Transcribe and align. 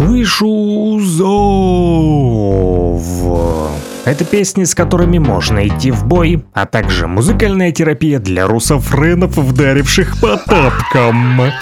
Слышу 0.00 0.98
зов. 1.02 3.02
Это 4.06 4.24
песни, 4.24 4.64
с 4.64 4.74
которыми 4.74 5.18
можно 5.18 5.68
идти 5.68 5.90
в 5.90 6.06
бой, 6.06 6.42
а 6.54 6.64
также 6.64 7.06
музыкальная 7.06 7.70
терапия 7.70 8.18
для 8.18 8.46
русофренов, 8.46 9.36
вдаривших 9.36 10.18
по 10.18 10.38
тапкам. 10.38 11.52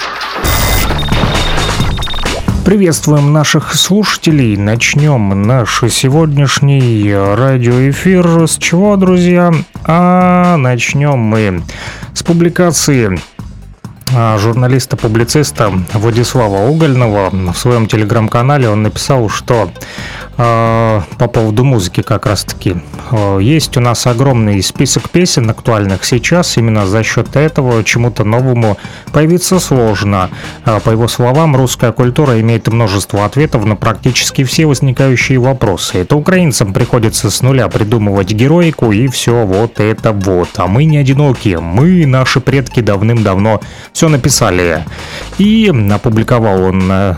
Приветствуем 2.64 3.32
наших 3.32 3.74
слушателей. 3.74 4.57
Начнем 4.57 5.43
наш 5.43 5.82
сегодняшний 5.91 7.12
радиоэфир. 7.12 8.46
С 8.46 8.57
чего, 8.59 8.95
друзья? 8.95 9.52
А 9.84 10.57
начнем 10.57 11.18
мы 11.18 11.62
с 12.14 12.23
публикации 12.23 13.18
журналиста-публициста 14.38 15.72
Владислава 15.93 16.68
Угольного. 16.68 17.30
В 17.30 17.56
своем 17.56 17.87
телеграм-канале 17.87 18.69
он 18.69 18.83
написал, 18.83 19.28
что 19.28 19.70
по 20.38 21.27
поводу 21.27 21.65
музыки 21.65 22.01
как 22.02 22.27
раз-таки 22.27 22.77
э, 23.10 23.38
есть 23.42 23.77
у 23.77 23.80
нас 23.80 24.06
огромный 24.06 24.62
список 24.62 25.11
песен 25.11 25.51
актуальных 25.51 26.05
сейчас. 26.05 26.56
Именно 26.56 26.87
за 26.87 27.02
счет 27.02 27.34
этого 27.34 27.83
чему-то 27.83 28.23
новому 28.23 28.78
появиться 29.12 29.59
сложно. 29.59 30.30
Э, 30.64 30.78
по 30.78 30.91
его 30.91 31.09
словам, 31.09 31.56
русская 31.56 31.91
культура 31.91 32.41
имеет 32.41 32.69
множество 32.69 33.24
ответов 33.24 33.64
на 33.64 33.74
практически 33.74 34.45
все 34.45 34.66
возникающие 34.66 35.41
вопросы. 35.41 35.98
Это 35.98 36.14
украинцам 36.14 36.73
приходится 36.73 37.30
с 37.30 37.42
нуля 37.42 37.66
придумывать 37.66 38.30
героику 38.30 38.92
и 38.92 39.09
все 39.09 39.45
вот 39.45 39.80
это 39.80 40.12
вот. 40.12 40.50
А 40.56 40.69
мы 40.69 40.84
не 40.84 40.98
одиноки. 40.98 41.59
Мы, 41.61 42.06
наши 42.06 42.41
предки 42.41 42.78
давным-давно 42.78 43.61
все 43.92 44.09
написали. 44.09 44.84
И 45.39 45.73
опубликовал 45.91 46.62
он 46.62 46.89
э, 46.92 47.14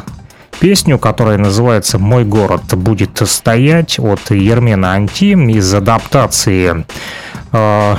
песню, 0.61 0.99
которая 0.99 1.39
называется 1.39 1.99
«Мой 1.99 2.25
город 2.25 2.75
будет 2.75 3.21
стоять» 3.25 3.99
от 3.99 4.31
Ермена 4.31 4.93
Анти 4.93 5.33
из 5.51 5.75
адаптации. 5.75 6.85
Э, 7.53 7.97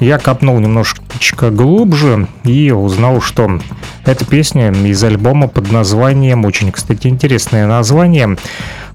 я 0.00 0.18
копнул 0.18 0.58
немножечко 0.58 1.50
глубже 1.50 2.26
и 2.44 2.70
узнал, 2.70 3.20
что 3.20 3.60
эта 4.04 4.24
песня 4.24 4.70
из 4.70 5.04
альбома 5.04 5.48
под 5.48 5.70
названием, 5.70 6.44
очень, 6.44 6.72
кстати, 6.72 7.08
интересное 7.08 7.66
название, 7.66 8.36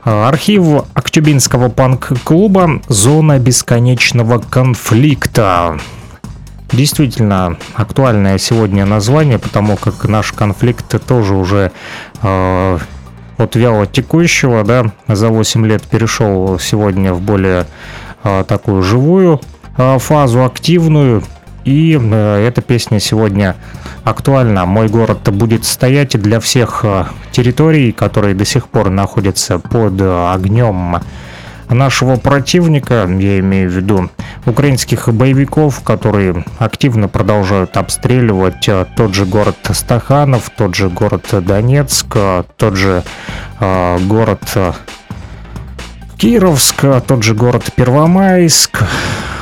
Архив 0.03 0.85
Актюбинского 0.93 1.69
панк-клуба 1.69 2.81
«Зона 2.89 3.39
бесконечного 3.39 4.39
конфликта». 4.39 5.77
Действительно 6.71 7.57
актуальное 7.75 8.38
сегодня 8.39 8.85
название, 8.85 9.38
потому 9.38 9.77
как 9.77 10.05
наш 10.05 10.31
конфликт 10.31 11.05
тоже 11.05 11.35
уже 11.35 11.71
э, 12.23 12.79
от 13.44 13.55
вяло 13.55 13.86
текущего, 13.86 14.63
да, 14.63 14.86
за 15.08 15.30
8 15.30 15.66
лет 15.66 15.83
перешел 15.83 16.58
сегодня 16.59 17.13
в 17.13 17.22
более 17.22 17.66
э, 18.23 18.44
такую 18.47 18.81
живую 18.81 19.41
э, 19.77 19.97
фазу, 20.00 20.44
активную. 20.44 21.23
И 21.66 22.00
э, 22.02 22.47
эта 22.47 22.61
песня 22.61 23.00
сегодня 23.00 23.55
актуальна. 24.03 24.66
Мой 24.66 24.88
город 24.88 25.30
будет 25.33 25.66
стоять 25.66 26.19
для 26.19 26.39
всех 26.39 26.85
территорий, 27.31 27.91
которые 27.91 28.35
до 28.35 28.45
сих 28.45 28.67
пор 28.67 28.89
находятся 28.89 29.59
под 29.59 30.02
огнем 30.02 30.97
нашего 31.73 32.16
противника, 32.16 33.07
я 33.07 33.39
имею 33.39 33.69
в 33.69 33.73
виду 33.73 34.09
украинских 34.45 35.09
боевиков, 35.13 35.81
которые 35.81 36.45
активно 36.59 37.07
продолжают 37.07 37.77
обстреливать 37.77 38.67
э, 38.67 38.85
тот 38.95 39.13
же 39.13 39.25
город 39.25 39.57
Стаханов, 39.71 40.49
тот 40.55 40.75
же 40.75 40.89
город 40.89 41.25
Донецк, 41.31 42.07
э, 42.16 42.44
тот 42.57 42.75
же 42.75 43.03
э, 43.59 43.99
город 43.99 44.41
э, 44.55 44.73
Кировск, 46.17 46.85
тот 47.07 47.23
же 47.23 47.33
город 47.33 47.63
Первомайск. 47.75 48.84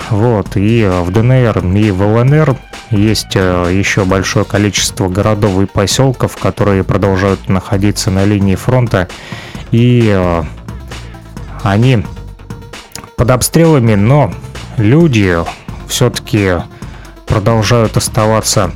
Вот, 0.10 0.56
и 0.56 0.86
в 0.86 1.12
ДНР, 1.12 1.60
и 1.76 1.92
в 1.92 2.02
ЛНР 2.02 2.58
есть 2.90 3.36
еще 3.36 4.04
большое 4.04 4.44
количество 4.44 5.08
городов 5.08 5.62
и 5.62 5.66
поселков, 5.66 6.36
которые 6.36 6.84
продолжают 6.84 7.48
находиться 7.48 8.12
на 8.12 8.26
линии 8.26 8.56
фронта. 8.56 9.08
И 9.72 10.44
они 11.64 12.04
под 13.22 13.30
обстрелами, 13.30 13.94
но 13.94 14.34
люди 14.78 15.38
все-таки 15.88 16.54
продолжают 17.28 17.96
оставаться 17.96 18.72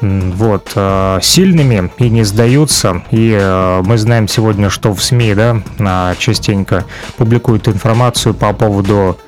вот, 0.00 0.72
э, 0.74 1.18
сильными 1.20 1.90
и 1.98 2.08
не 2.08 2.24
сдаются. 2.24 3.02
И 3.10 3.36
э, 3.38 3.82
мы 3.84 3.98
знаем 3.98 4.28
сегодня, 4.28 4.70
что 4.70 4.94
в 4.94 5.04
СМИ, 5.04 5.34
да, 5.34 6.14
частенько 6.18 6.86
публикуют 7.18 7.68
информацию 7.68 8.32
по 8.32 8.54
поводу 8.54 9.18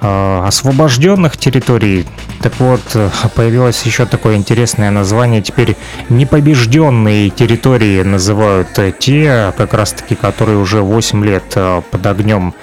освобожденных 0.00 1.36
территорий. 1.36 2.06
Так 2.42 2.58
вот, 2.58 2.80
появилось 3.34 3.82
еще 3.82 4.06
такое 4.06 4.36
интересное 4.36 4.90
название. 4.90 5.42
Теперь 5.42 5.76
непобежденные 6.08 7.30
территории 7.30 8.02
называют 8.02 8.68
те, 8.98 9.52
как 9.56 9.74
раз 9.74 9.92
таки, 9.92 10.14
которые 10.14 10.58
уже 10.58 10.80
8 10.80 11.24
лет 11.24 11.44
под 11.90 12.06
огнем 12.06 12.54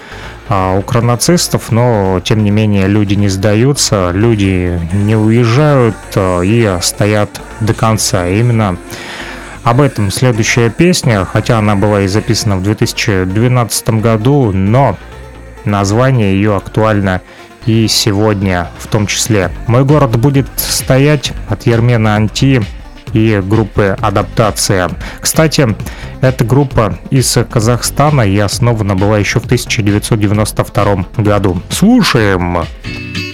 а, 0.49 0.77
укронацистов, 0.77 1.71
но 1.71 2.21
тем 2.23 2.43
не 2.43 2.51
менее 2.51 2.87
люди 2.87 3.13
не 3.15 3.27
сдаются, 3.27 4.11
люди 4.13 4.79
не 4.93 5.15
уезжают 5.15 5.95
и 6.15 6.77
стоят 6.81 7.41
до 7.59 7.73
конца. 7.73 8.27
именно 8.27 8.77
об 9.67 9.81
этом 9.81 10.11
следующая 10.11 10.69
песня, 10.69 11.25
хотя 11.25 11.57
она 11.57 11.75
была 11.75 12.03
и 12.03 12.07
записана 12.07 12.55
в 12.55 12.63
2012 12.63 13.89
году, 14.01 14.53
но 14.53 14.97
название 15.67 16.33
ее 16.33 16.55
актуально 16.55 17.21
и 17.65 17.87
сегодня 17.87 18.69
в 18.79 18.87
том 18.87 19.07
числе. 19.07 19.51
«Мой 19.67 19.83
город 19.83 20.17
будет 20.17 20.47
стоять» 20.55 21.33
от 21.49 21.67
Ермена 21.67 22.15
Анти 22.15 22.63
и 23.13 23.41
группы 23.43 23.97
«Адаптация». 24.01 24.89
Кстати, 25.19 25.75
эта 26.21 26.43
группа 26.43 26.97
из 27.09 27.37
Казахстана 27.49 28.21
и 28.21 28.37
основана 28.37 28.95
была 28.95 29.17
еще 29.17 29.39
в 29.39 29.45
1992 29.45 31.05
году. 31.17 31.61
Слушаем! 31.69 32.65
Слушаем! 32.83 33.26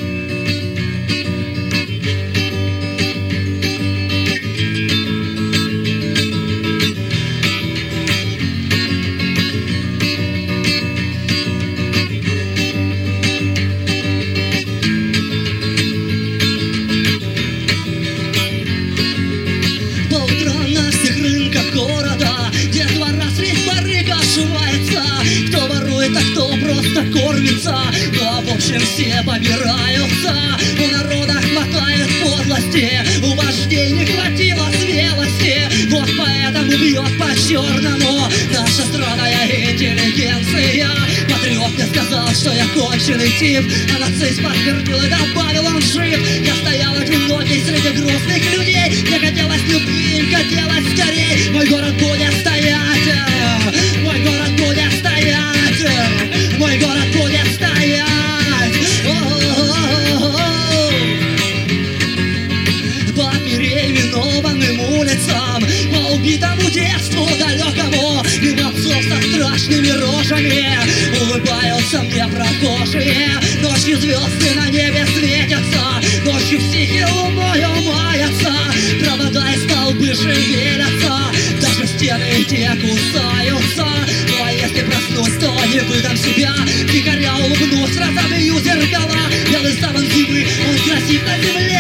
Ночью 76.54 76.70
психи 76.70 77.04
луною 77.12 77.70
маятся 77.82 78.54
Провода 79.00 79.44
и 79.52 79.58
столбы 79.58 80.14
шевелятся 80.14 81.32
Даже 81.60 81.88
стены 81.88 82.44
те 82.48 82.70
кусаются 82.80 83.88
Ну 84.28 84.46
а 84.46 84.52
если 84.52 84.82
проснусь, 84.82 85.40
то 85.40 85.50
не 85.66 85.80
выдам 85.80 86.16
себя. 86.16 86.54
Тихоря 86.92 87.34
улыбнусь, 87.38 87.98
разобью 87.98 88.60
зеркала 88.60 89.18
Белый 89.50 89.74
саван 89.80 90.06
зимы, 90.06 90.46
он 90.70 90.78
красив 90.78 91.26
на 91.26 91.40
земле 91.40 91.73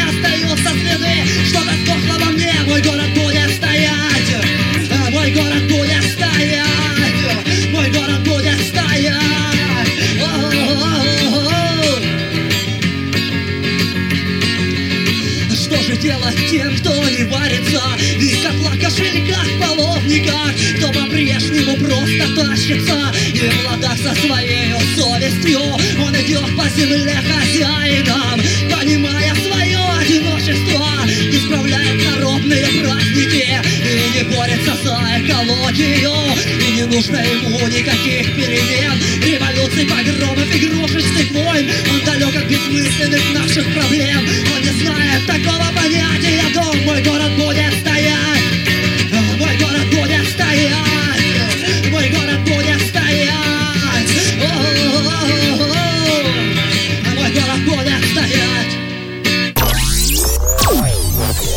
Кто 20.83 20.91
по-прежнему 20.91 21.77
просто 21.77 22.35
тащится 22.35 23.13
И 23.33 23.39
в 23.39 23.65
ладах 23.65 23.97
со 23.97 24.13
своей 24.15 24.73
совестью. 24.97 25.61
Он 25.61 26.13
идет 26.13 26.57
по 26.57 26.67
земле 26.77 27.15
хозяином 27.23 28.41
Понимая 28.69 29.33
свое 29.35 29.79
одиночество. 29.97 30.85
Исправляет 31.31 32.03
народные 32.03 32.65
праздники 32.81 33.61
И 33.79 34.17
не 34.17 34.23
борется 34.35 34.75
за 34.83 34.99
экологию. 35.19 36.11
И 36.59 36.71
не 36.73 36.83
нужно 36.83 37.15
ему 37.15 37.65
никаких 37.67 38.35
перемен. 38.35 38.99
Революций, 39.23 39.85
погромов, 39.85 40.53
игрушечных 40.53 41.31
войн. 41.31 41.69
Он 41.93 42.05
далек 42.05 42.35
от 42.35 42.43
бессмысленных 42.43 43.33
наших 43.33 43.73
проблем. 43.73 44.19
Он 44.53 44.61
не 44.61 44.83
знает 44.83 45.25
такого 45.27 45.65
понятия. 45.73 46.43
Дом, 46.53 46.77
мой 46.83 47.01
город 47.03 47.31
будет 47.37 47.72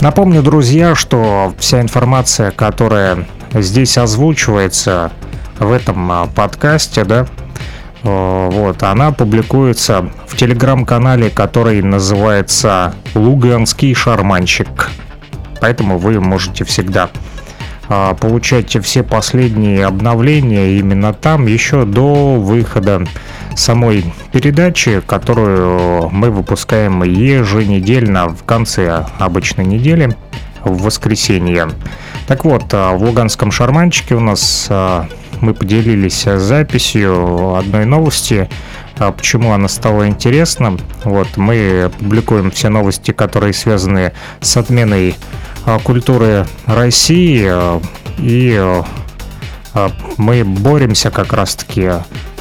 Напомню, 0.07 0.41
друзья, 0.41 0.95
что 0.95 1.53
вся 1.59 1.81
информация, 1.81 2.53
которая 2.53 3.27
здесь 3.53 3.99
озвучивается 3.99 5.11
в 5.59 5.73
этом 5.73 6.13
а, 6.13 6.27
подкасте, 6.29 7.05
да, 7.05 7.27
вот, 8.05 8.85
она 8.85 9.11
публикуется 9.11 10.09
в 10.29 10.37
телеграм-канале, 10.37 11.29
который 11.29 11.83
называется 11.83 12.95
«Луганский 13.17 13.95
шарманщик». 13.95 14.91
Поэтому 15.61 15.99
вы 15.99 16.21
можете 16.21 16.63
всегда 16.63 17.11
а, 17.89 18.15
получать 18.15 18.81
все 18.85 19.03
последние 19.03 19.87
обновления 19.87 20.79
именно 20.79 21.15
там, 21.15 21.47
еще 21.47 21.85
до 21.85 22.37
выхода 22.37 23.09
самой 23.57 24.13
передачи, 24.33 25.01
которую 25.01 26.11
мы 26.11 26.31
выпускаем 26.31 27.03
еженедельно 27.03 28.29
в 28.29 28.45
конце 28.45 29.07
обычной 29.19 29.65
недели, 29.65 30.17
в 30.63 30.83
воскресенье. 30.83 31.71
Так 32.27 32.45
вот, 32.45 32.65
а, 32.73 32.93
в 32.97 33.03
Луганском 33.03 33.51
шарманчике 33.51 34.15
у 34.15 34.21
нас 34.21 34.69
мы 35.41 35.55
поделились 35.55 36.23
записью 36.23 37.57
одной 37.57 37.85
новости. 37.85 38.49
А 38.99 39.13
почему 39.13 39.53
она 39.53 39.69
стала 39.69 40.09
интересна? 40.09 40.77
Вот, 41.05 41.37
мы 41.37 41.91
публикуем 41.99 42.51
все 42.51 42.69
новости, 42.69 43.11
которые 43.11 43.53
связаны 43.53 44.13
с 44.41 44.57
отменой 44.57 45.17
а, 45.67 45.79
культуры 45.79 46.47
России, 46.67 47.47
а, 47.47 47.81
и 48.19 48.83
мы 50.17 50.43
боремся 50.45 51.11
как 51.11 51.35
раз-таки 51.35 51.91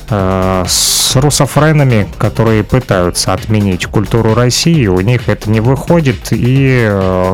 с 0.07 1.15
русофренами, 1.15 2.07
которые 2.17 2.63
пытаются 2.63 3.33
отменить 3.33 3.87
культуру 3.87 4.35
России, 4.35 4.85
у 4.87 4.99
них 4.99 5.29
это 5.29 5.49
не 5.49 5.61
выходит 5.61 6.27
и 6.31 6.89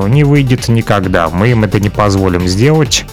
не 0.07 0.23
выйдет 0.23 0.69
никогда. 0.69 1.29
Мы 1.29 1.50
им 1.50 1.63
это 1.63 1.79
не 1.79 1.89
позволим 1.89 2.47
сделать. 2.47 3.06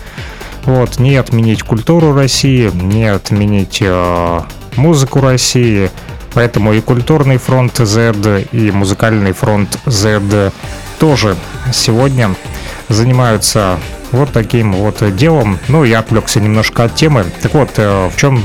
Вот, 0.64 0.98
не 0.98 1.16
отменить 1.16 1.62
культуру 1.62 2.12
России, 2.12 2.70
не 2.74 3.06
отменить 3.06 3.78
э, 3.80 4.40
музыку 4.76 5.20
России. 5.20 5.90
Поэтому 6.34 6.74
и 6.74 6.82
культурный 6.82 7.38
фронт 7.38 7.78
Z, 7.78 8.44
и 8.52 8.70
музыкальный 8.70 9.32
фронт 9.32 9.78
Z 9.86 10.52
тоже 10.98 11.36
сегодня 11.72 12.34
занимаются 12.90 13.78
вот 14.12 14.30
таким 14.32 14.74
вот 14.74 15.16
делом. 15.16 15.58
Ну, 15.68 15.84
я 15.84 16.00
отвлекся 16.00 16.38
немножко 16.38 16.84
от 16.84 16.94
темы. 16.94 17.24
Так 17.40 17.54
вот, 17.54 17.70
э, 17.76 18.10
в 18.14 18.16
чем 18.16 18.42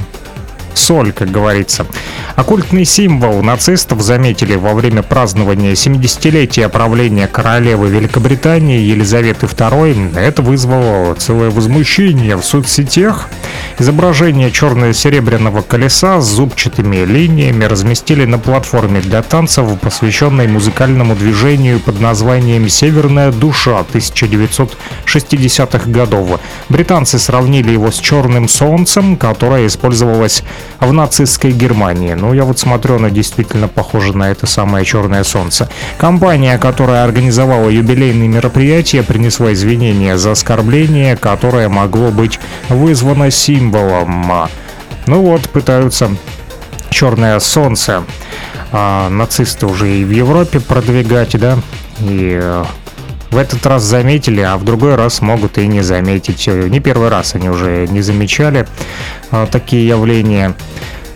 соль, 0.78 1.12
как 1.12 1.32
говорится. 1.32 1.86
Оккультный 2.36 2.86
символ 2.86 3.44
нацистов 3.44 4.02
заметили 4.02 4.56
во 4.56 4.74
время 4.74 5.04
празднования 5.04 5.74
70-летия 5.74 6.70
правления 6.70 7.28
королевы 7.28 7.90
Великобритании 7.90 8.80
Елизаветы 8.80 9.46
II. 9.46 10.18
Это 10.18 10.42
вызвало 10.42 11.14
целое 11.16 11.50
возмущение 11.50 12.36
в 12.36 12.44
соцсетях. 12.44 13.30
Изображение 13.80 14.52
черно-серебряного 14.52 15.62
колеса 15.62 16.22
с 16.22 16.26
зубчатыми 16.26 16.98
линиями 17.06 17.66
разместили 17.66 18.26
на 18.26 18.40
платформе 18.40 19.02
для 19.02 19.22
танцев, 19.22 19.80
посвященной 19.80 20.48
музыкальному 20.48 21.16
движению 21.16 21.80
под 21.80 22.00
названием 22.00 22.70
«Северная 22.70 23.32
душа» 23.32 23.84
1960-х 23.94 25.90
годов. 25.90 26.40
Британцы 26.70 27.20
сравнили 27.20 27.72
его 27.72 27.92
с 27.92 28.00
черным 28.00 28.48
солнцем, 28.48 29.18
которое 29.18 29.68
использовалось 29.68 30.44
в 30.80 30.92
нацистской 30.92 31.52
Германии. 31.52 32.14
Ну, 32.14 32.34
я 32.34 32.44
вот 32.44 32.60
смотрю, 32.60 32.96
она 32.96 33.10
действительно 33.10 33.68
похожа 33.68 34.18
на 34.18 34.32
это 34.32 34.48
самое 34.48 34.86
черное 34.86 35.24
солнце. 35.24 35.70
Компания, 35.98 36.58
которая 36.58 37.04
организовала 37.04 37.70
юбилейные 37.70 38.28
мероприятия, 38.28 39.04
принесла 39.04 39.54
извинения 39.54 40.18
за 40.18 40.32
оскорбление, 40.32 41.16
которое 41.16 41.70
могло 41.70 42.12
быть 42.12 42.40
вызвано 42.70 43.32
символом. 43.32 44.50
Ну 45.08 45.22
вот, 45.22 45.50
пытаются 45.50 46.10
черное 46.90 47.40
солнце 47.40 48.04
а, 48.72 49.10
нацисты 49.10 49.66
уже 49.66 49.98
и 49.98 50.04
в 50.04 50.10
Европе 50.10 50.60
продвигать, 50.60 51.40
да, 51.40 51.60
и 52.00 52.40
э, 52.42 52.64
в 53.34 53.38
этот 53.38 53.66
раз 53.66 53.84
заметили, 53.84 54.42
а 54.42 54.58
в 54.58 54.64
другой 54.64 54.96
раз 54.96 55.22
могут 55.22 55.58
и 55.58 55.68
не 55.68 55.82
заметить. 55.82 56.48
Не 56.48 56.80
первый 56.80 57.10
раз 57.10 57.34
они 57.34 57.50
уже 57.50 57.88
не 57.88 58.02
замечали 58.02 58.68
а, 59.32 59.48
такие 59.48 59.88
явления. 59.88 60.54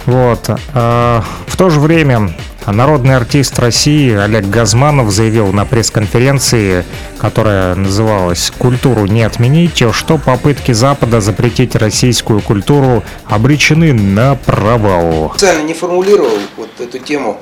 Вот. 0.05 0.49
А, 0.73 1.23
в 1.45 1.55
то 1.55 1.69
же 1.69 1.79
время 1.79 2.33
народный 2.65 3.15
артист 3.15 3.59
России 3.59 4.15
Олег 4.15 4.45
Газманов 4.45 5.11
заявил 5.11 5.53
на 5.53 5.65
пресс-конференции, 5.65 6.85
которая 7.19 7.75
называлась 7.75 8.51
«Культуру 8.57 9.05
не 9.05 9.21
отменить», 9.21 9.83
что 9.91 10.17
попытки 10.17 10.71
Запада 10.71 11.21
запретить 11.21 11.75
российскую 11.75 12.41
культуру 12.41 13.03
обречены 13.25 13.93
на 13.93 14.36
провал. 14.36 15.31
Специально 15.36 15.63
не 15.63 15.75
формулировал 15.75 16.39
вот 16.57 16.69
эту 16.79 16.97
тему, 16.97 17.39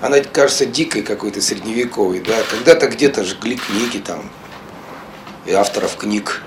она 0.00 0.20
кажется 0.20 0.66
дикой 0.66 1.02
какой-то 1.02 1.40
средневековой, 1.40 2.20
да, 2.20 2.42
когда-то 2.50 2.88
где-то 2.88 3.24
жгли 3.24 3.56
книги 3.56 3.98
там, 3.98 4.30
и 5.46 5.52
авторов 5.52 5.96
книг. 5.96 6.42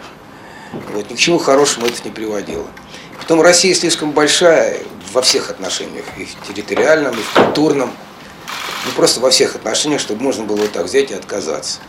Вот, 0.94 1.10
ни 1.10 1.16
к 1.16 1.18
чему 1.18 1.40
хорошему 1.40 1.88
это 1.88 2.02
не 2.04 2.12
приводило. 2.12 2.68
Потом 3.18 3.42
Россия 3.42 3.74
слишком 3.74 4.12
большая 4.12 4.82
во 5.14 5.22
всех 5.22 5.50
отношениях, 5.50 6.06
и 6.18 6.26
в 6.26 6.48
территориальном, 6.48 7.14
и 7.14 7.22
в 7.22 7.34
культурном, 7.34 7.92
ну 8.86 8.92
просто 8.96 9.20
во 9.20 9.32
всех 9.32 9.56
отношениях, 9.56 10.00
чтобы 10.00 10.24
можно 10.24 10.44
было 10.44 10.58
вот 10.58 10.72
так 10.72 10.86
взять 10.86 11.12
и 11.12 11.14
отказаться. 11.16 11.80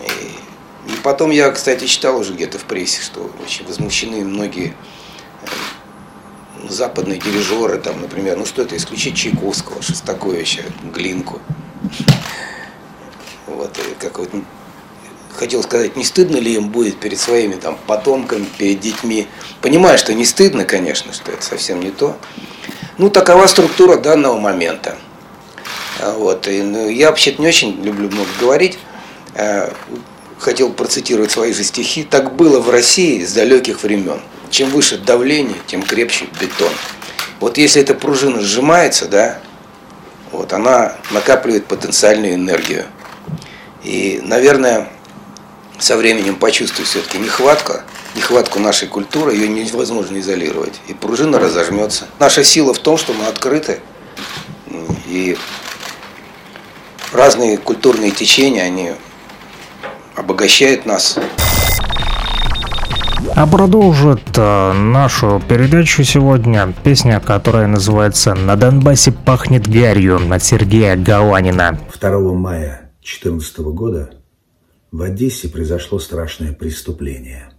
И, 0.00 0.92
и 0.92 0.96
потом 1.02 1.30
я, 1.30 1.50
кстати, 1.50 1.86
читал 1.86 2.18
уже 2.18 2.32
где-то 2.32 2.58
в 2.58 2.64
прессе, 2.64 3.02
что 3.02 3.30
очень 3.42 3.66
возмущены 3.66 4.24
многие 4.24 4.74
э, 5.42 5.46
западные 6.68 7.18
дирижеры, 7.18 7.78
там, 7.78 8.00
например, 8.00 8.36
ну 8.36 8.46
что 8.46 8.62
это, 8.62 8.76
исключить 8.76 9.16
Чайковского, 9.16 9.82
Шостаковича, 9.82 10.62
Глинку. 10.92 11.40
Вот, 13.46 13.78
как 13.98 14.18
вот 14.18 14.30
хотел 15.34 15.62
сказать, 15.62 15.96
не 15.96 16.04
стыдно 16.04 16.36
ли 16.36 16.54
им 16.54 16.68
будет 16.68 16.98
перед 16.98 17.18
своими 17.18 17.54
там 17.54 17.78
потомками, 17.86 18.46
перед 18.58 18.80
детьми. 18.80 19.26
Понимаю, 19.60 19.98
что 19.98 20.14
не 20.14 20.24
стыдно, 20.24 20.64
конечно, 20.64 21.12
что 21.12 21.32
это 21.32 21.44
совсем 21.44 21.80
не 21.80 21.90
то. 21.90 22.16
Ну, 22.98 23.10
такова 23.10 23.46
структура 23.46 23.96
данного 23.96 24.38
момента. 24.38 24.96
А, 26.00 26.12
вот. 26.16 26.46
И, 26.46 26.62
ну, 26.62 26.88
я 26.88 27.10
вообще-то 27.10 27.42
не 27.42 27.48
очень 27.48 27.82
люблю 27.82 28.08
много 28.08 28.28
говорить. 28.40 28.78
А, 29.34 29.72
хотел 30.38 30.72
процитировать 30.72 31.32
свои 31.32 31.52
же 31.52 31.64
стихи. 31.64 32.04
Так 32.04 32.36
было 32.36 32.60
в 32.60 32.70
России 32.70 33.24
с 33.24 33.32
далеких 33.32 33.82
времен. 33.82 34.20
Чем 34.54 34.70
выше 34.70 34.98
давление, 34.98 35.56
тем 35.66 35.82
крепче 35.82 36.28
бетон. 36.40 36.70
Вот 37.40 37.58
если 37.58 37.82
эта 37.82 37.92
пружина 37.92 38.40
сжимается, 38.40 39.08
да, 39.08 39.40
вот 40.30 40.52
она 40.52 40.94
накапливает 41.10 41.66
потенциальную 41.66 42.34
энергию. 42.34 42.86
И, 43.82 44.20
наверное, 44.22 44.88
со 45.80 45.96
временем 45.96 46.36
почувствует 46.36 46.86
все-таки 46.86 47.18
нехватка, 47.18 47.82
нехватку 48.14 48.60
нашей 48.60 48.86
культуры, 48.86 49.34
ее 49.34 49.48
невозможно 49.48 50.20
изолировать. 50.20 50.80
И 50.86 50.94
пружина 50.94 51.40
разожмется. 51.40 52.06
Наша 52.20 52.44
сила 52.44 52.72
в 52.72 52.78
том, 52.78 52.96
что 52.96 53.12
мы 53.12 53.26
открыты. 53.26 53.80
И 55.08 55.36
разные 57.10 57.58
культурные 57.58 58.12
течения, 58.12 58.62
они 58.62 58.92
обогащают 60.14 60.86
нас. 60.86 61.18
А 63.36 63.48
продолжит 63.48 64.38
э, 64.38 64.72
нашу 64.72 65.42
передачу 65.48 66.04
сегодня 66.04 66.72
песня, 66.84 67.18
которая 67.18 67.66
называется 67.66 68.32
«На 68.32 68.54
Донбассе 68.54 69.10
пахнет 69.10 69.66
гарью» 69.66 70.20
от 70.32 70.44
Сергея 70.44 70.96
Галанина. 70.96 71.80
2 72.00 72.32
мая 72.32 72.92
2014 73.00 73.58
года 73.58 74.14
в 74.92 75.02
Одессе 75.02 75.48
произошло 75.48 75.98
страшное 75.98 76.52
преступление. 76.52 77.50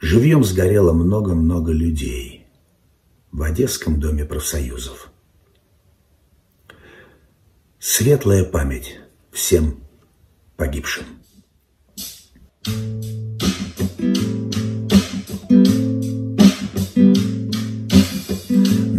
Живьем 0.00 0.42
сгорело 0.42 0.94
много-много 0.94 1.70
людей 1.70 2.46
в 3.30 3.42
Одесском 3.42 4.00
доме 4.00 4.24
профсоюзов. 4.24 5.10
Светлая 7.78 8.44
память 8.44 8.98
всем 9.32 9.80
погибшим. 10.56 11.04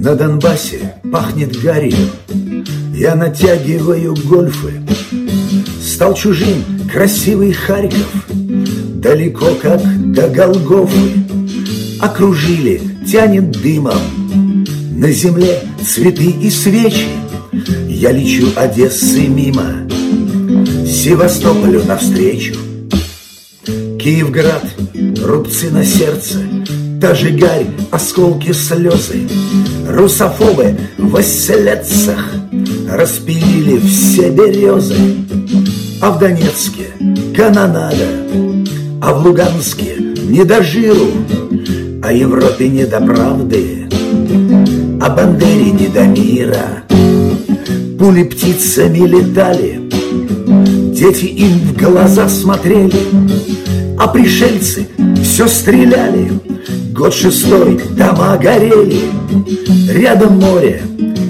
На 0.07 0.15
Донбассе 0.15 0.93
пахнет 1.11 1.61
гарью, 1.61 1.97
я 2.95 3.13
натягиваю 3.13 4.15
гольфы. 4.15 4.81
Стал 5.81 6.13
чужим 6.13 6.63
красивый 6.89 7.51
Харьков, 7.51 8.07
далеко 8.29 9.47
как 9.61 9.81
до 10.13 10.29
Голгофы. 10.29 11.11
Окружили, 11.99 12.81
тянет 13.05 13.51
дымом, 13.51 14.65
на 14.95 15.11
земле 15.11 15.61
цветы 15.85 16.33
и 16.41 16.49
свечи. 16.51 17.09
Я 17.89 18.13
лечу 18.13 18.47
Одессы 18.55 19.27
мимо, 19.27 19.89
Севастополю 20.87 21.83
навстречу. 21.83 22.55
Киевград, 23.99 24.63
рубцы 25.21 25.69
на 25.69 25.83
сердце, 25.83 26.39
Та 26.99 27.13
же 27.13 27.29
гарь, 27.29 27.67
осколки 27.91 28.51
слезы, 28.53 29.27
Русофобы 29.87 30.75
в 30.97 31.15
оселедцах 31.15 32.33
Распилили 32.89 33.77
все 33.79 34.31
березы. 34.31 34.95
А 36.01 36.11
в 36.11 36.19
Донецке 36.19 36.87
канонада, 37.35 38.07
А 38.99 39.13
в 39.13 39.25
Луганске 39.25 39.95
не 40.27 40.43
до 40.43 40.63
жиру, 40.63 41.07
О 42.01 42.11
Европе 42.11 42.67
не 42.67 42.85
до 42.85 42.99
правды, 42.99 43.87
О 44.99 45.09
Бандере 45.09 45.71
не 45.71 45.87
до 45.87 46.03
мира. 46.05 46.83
Пули 47.99 48.23
птицами 48.23 48.99
летали, 48.99 49.81
Дети 50.93 51.25
им 51.25 51.59
в 51.59 51.77
глаза 51.77 52.27
смотрели, 52.27 53.01
А 53.99 54.07
пришельцы 54.07 54.87
все 55.21 55.47
стреляли. 55.47 56.46
Год 56.97 57.13
шестой, 57.13 57.79
дома 57.95 58.35
горели, 58.37 59.01
Рядом 59.87 60.39
море 60.39 60.81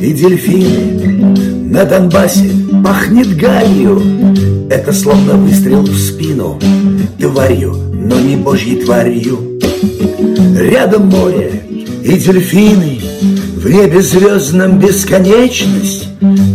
и 0.02 0.14
дельфины. 0.14 1.36
На 1.70 1.84
Донбассе 1.84 2.50
пахнет 2.82 3.36
гарью, 3.36 4.02
Это 4.70 4.94
словно 4.94 5.34
выстрел 5.34 5.82
в 5.82 5.98
спину, 5.98 6.58
Тварью, 7.20 7.74
но 7.94 8.18
не 8.18 8.38
божьей 8.38 8.78
тварью. 8.78 9.60
Рядом 10.58 11.08
море 11.08 11.62
и 12.02 12.14
дельфины, 12.14 13.02
В 13.58 13.70
небе 13.70 14.02
звездном 14.02 14.80
бесконечность, 14.80 16.08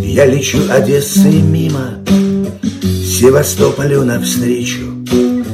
Я 0.03 0.25
лечу 0.25 0.57
Одессой 0.71 1.43
мимо, 1.43 1.99
Севастополю 3.05 4.05
навстречу. 4.05 4.87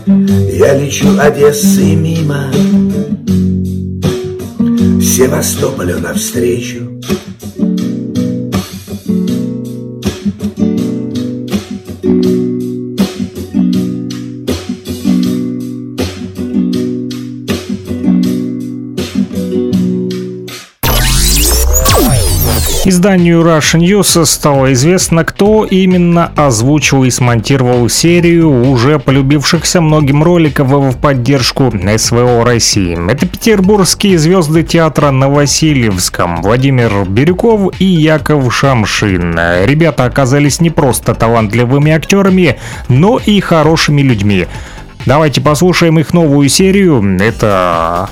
Я 0.07 0.75
лечу 0.79 1.09
Одессой 1.19 1.97
мимо, 1.97 2.53
Севастополю 5.19 5.99
навстречу. 5.99 6.88
Изданию 23.19 23.41
Russian 23.41 23.81
News 23.81 24.25
стало 24.27 24.73
известно, 24.75 25.25
кто 25.25 25.65
именно 25.65 26.31
озвучил 26.37 27.03
и 27.03 27.11
смонтировал 27.11 27.89
серию 27.89 28.71
уже 28.71 29.01
полюбившихся 29.01 29.81
многим 29.81 30.23
роликов 30.23 30.69
в 30.69 30.97
поддержку 30.99 31.73
СВО 31.97 32.45
России. 32.45 32.97
Это 33.11 33.27
петербургские 33.27 34.19
звезды 34.19 34.63
театра 34.63 35.11
на 35.11 35.29
Владимир 35.29 37.09
Бирюков 37.09 37.73
и 37.81 37.87
Яков 37.87 38.55
Шамшин. 38.55 39.37
Ребята 39.65 40.05
оказались 40.05 40.61
не 40.61 40.71
просто 40.71 41.13
талантливыми 41.17 41.91
актерами, 41.91 42.57
но 42.87 43.19
и 43.19 43.41
хорошими 43.41 44.01
людьми. 44.01 44.47
Давайте 45.07 45.41
послушаем 45.41 45.99
их 45.99 46.15
новую 46.15 46.49
серию. 46.49 47.19
Это 47.19 48.11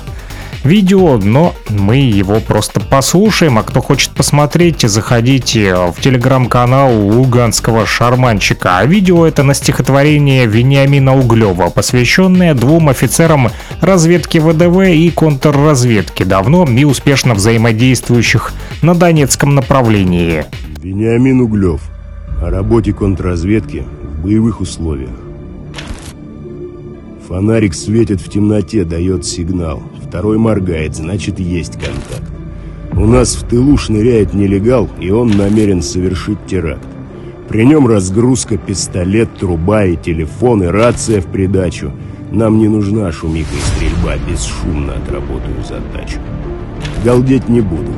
видео, 0.67 1.17
но 1.17 1.55
мы 1.69 1.97
его 1.97 2.39
просто 2.39 2.79
послушаем. 2.79 3.57
А 3.57 3.63
кто 3.63 3.81
хочет 3.81 4.11
посмотреть, 4.11 4.81
заходите 4.81 5.73
в 5.75 5.95
телеграм-канал 5.99 6.93
Луганского 6.93 7.85
шарманчика. 7.85 8.77
А 8.77 8.85
видео 8.85 9.25
это 9.25 9.43
на 9.43 9.53
стихотворение 9.53 10.45
Вениамина 10.45 11.17
Углева, 11.17 11.69
посвященное 11.69 12.53
двум 12.53 12.89
офицерам 12.89 13.49
разведки 13.81 14.37
ВДВ 14.37 14.89
и 14.89 15.09
контрразведки, 15.09 16.23
давно 16.23 16.65
и 16.65 16.83
успешно 16.83 17.33
взаимодействующих 17.33 18.53
на 18.81 18.93
Донецком 18.93 19.55
направлении. 19.55 20.45
Вениамин 20.83 21.41
Углев. 21.41 21.81
О 22.41 22.49
работе 22.51 22.93
контрразведки 22.93 23.83
в 24.03 24.23
боевых 24.23 24.61
условиях. 24.61 25.26
Фонарик 27.27 27.73
светит 27.73 28.21
в 28.21 28.29
темноте, 28.29 28.85
дает 28.85 29.25
сигнал. 29.25 29.83
Второй 30.01 30.37
моргает, 30.37 30.95
значит 30.95 31.39
есть 31.39 31.73
контакт. 31.73 32.31
У 32.93 33.05
нас 33.05 33.35
в 33.35 33.45
тылу 33.45 33.77
шныряет 33.77 34.33
нелегал, 34.33 34.89
и 35.01 35.11
он 35.11 35.31
намерен 35.31 35.81
совершить 35.81 36.37
теракт. 36.47 36.87
При 37.49 37.65
нем 37.65 37.85
разгрузка, 37.85 38.57
пистолет, 38.57 39.27
труба 39.37 39.83
и 39.85 39.97
телефон, 39.97 40.63
и 40.63 40.67
рация 40.67 41.19
в 41.19 41.25
придачу. 41.25 41.91
Нам 42.31 42.59
не 42.59 42.69
нужна 42.69 43.11
шумиха 43.11 43.53
и 43.53 43.75
стрельба, 43.75 44.15
бесшумно 44.29 44.93
отработаю 44.93 45.61
задачу. 45.67 46.19
Галдеть 47.03 47.49
не 47.49 47.59
буду. 47.59 47.91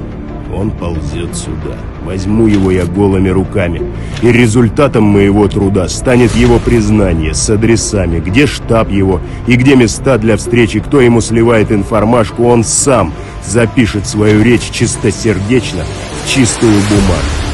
Он 0.53 0.71
ползет 0.71 1.35
сюда. 1.35 1.77
Возьму 2.03 2.47
его 2.47 2.71
я 2.71 2.85
голыми 2.85 3.29
руками. 3.29 3.81
И 4.21 4.31
результатом 4.31 5.03
моего 5.03 5.47
труда 5.47 5.87
станет 5.87 6.35
его 6.35 6.59
признание 6.59 7.33
с 7.33 7.49
адресами, 7.49 8.19
где 8.19 8.47
штаб 8.47 8.89
его 8.89 9.21
и 9.47 9.55
где 9.55 9.75
места 9.75 10.17
для 10.17 10.37
встречи, 10.37 10.79
кто 10.79 11.01
ему 11.01 11.21
сливает 11.21 11.71
информашку, 11.71 12.45
он 12.45 12.63
сам 12.63 13.13
запишет 13.45 14.07
свою 14.07 14.43
речь 14.43 14.69
чистосердечно 14.71 15.83
в 16.23 16.29
чистую 16.29 16.73
бумагу. 16.89 17.49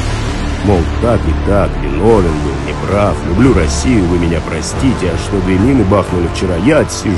Мол, 0.64 0.80
так 1.02 1.20
и 1.20 1.48
так, 1.48 1.70
виновен 1.82 2.24
был, 2.24 2.66
неправ, 2.66 3.14
люблю 3.28 3.54
Россию, 3.54 4.04
вы 4.06 4.18
меня 4.18 4.40
простите, 4.48 5.12
а 5.14 5.18
что 5.18 5.40
две 5.42 5.58
мины 5.58 5.84
бахнули 5.84 6.28
вчера, 6.34 6.56
я 6.64 6.78
отсижу. 6.78 7.14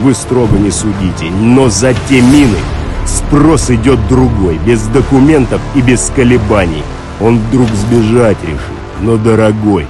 Вы 0.00 0.14
строго 0.14 0.56
не 0.58 0.70
судите, 0.70 1.30
но 1.40 1.68
за 1.68 1.94
те 2.08 2.20
мины 2.20 2.58
Спрос 3.06 3.70
идет 3.70 4.06
другой, 4.08 4.58
без 4.66 4.82
документов 4.88 5.60
и 5.74 5.80
без 5.80 6.12
колебаний. 6.14 6.82
Он 7.20 7.38
вдруг 7.38 7.68
сбежать 7.68 8.36
решил, 8.42 8.58
но 9.00 9.16
дорогой, 9.16 9.86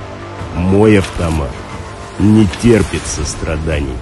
мой 0.55 0.99
автомат 0.99 1.51
не 2.19 2.47
терпит 2.63 3.03
состраданий. 3.05 3.97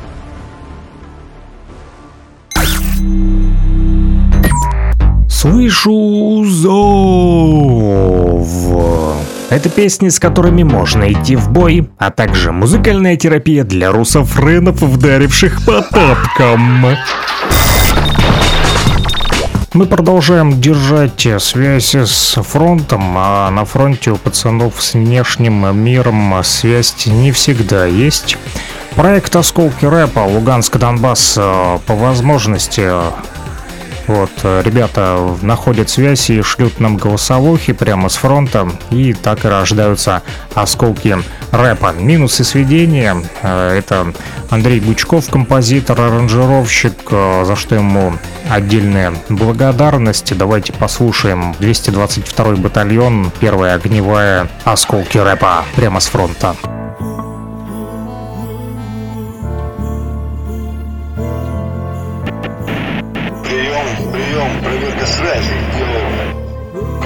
Слышу 5.29 6.45
зов. 6.47 7.95
Это 9.51 9.69
песни, 9.69 10.09
с 10.09 10.19
которыми 10.19 10.63
можно 10.63 11.13
идти 11.13 11.37
в 11.37 11.51
бой, 11.51 11.91
а 11.99 12.11
также 12.11 12.51
музыкальная 12.51 13.17
терапия 13.17 13.63
для 13.63 13.93
русофренов, 13.93 14.81
вдаривших 14.81 15.65
по 15.65 15.83
тапкам. 15.83 16.97
Мы 19.75 19.87
продолжаем 19.87 20.61
держать 20.61 21.27
связь 21.41 21.97
с 21.97 22.41
фронтом, 22.41 23.15
а 23.17 23.51
на 23.51 23.65
фронте 23.65 24.13
у 24.13 24.17
пацанов 24.17 24.81
с 24.81 24.95
внешним 24.95 25.77
миром 25.77 26.33
связь 26.45 27.07
не 27.07 27.33
всегда 27.33 27.85
есть. 27.85 28.39
Проект 28.95 29.35
«Осколки 29.35 29.85
рэпа» 29.85 30.21
Луганск-Донбасс 30.21 31.35
э, 31.39 31.79
по 31.89 31.95
возможности 31.97 32.89
вот, 34.07 34.31
э, 34.43 34.63
ребята 34.65 35.37
находят 35.43 35.89
связь 35.89 36.31
и 36.31 36.43
шлют 36.43 36.81
нам 36.81 36.97
голосовухи 36.97 37.73
прямо 37.73 38.09
с 38.09 38.17
фронта, 38.17 38.69
и 38.91 39.13
так 39.13 39.45
и 39.45 39.49
рождаются 39.49 40.23
осколки 40.55 41.17
рэпа. 41.51 41.93
Минусы 41.99 42.45
сведения 42.45 43.17
э,— 43.43 43.79
это 43.79 44.13
Андрей 44.51 44.81
Гучков, 44.81 45.29
композитор, 45.31 46.01
аранжировщик, 46.01 46.95
э, 47.11 47.45
за 47.47 47.57
что 47.57 47.75
ему 47.75 48.15
отдельная 48.51 49.15
благодарность. 49.29 50.37
Давайте 50.37 50.73
послушаем 50.73 51.55
222 51.61 52.57
батальон, 52.57 53.33
первая 53.41 53.75
огневая 53.77 54.49
осколки 54.65 55.19
рэпа 55.19 55.65
прямо 55.77 56.01
с 56.01 56.07
фронта. 56.07 56.55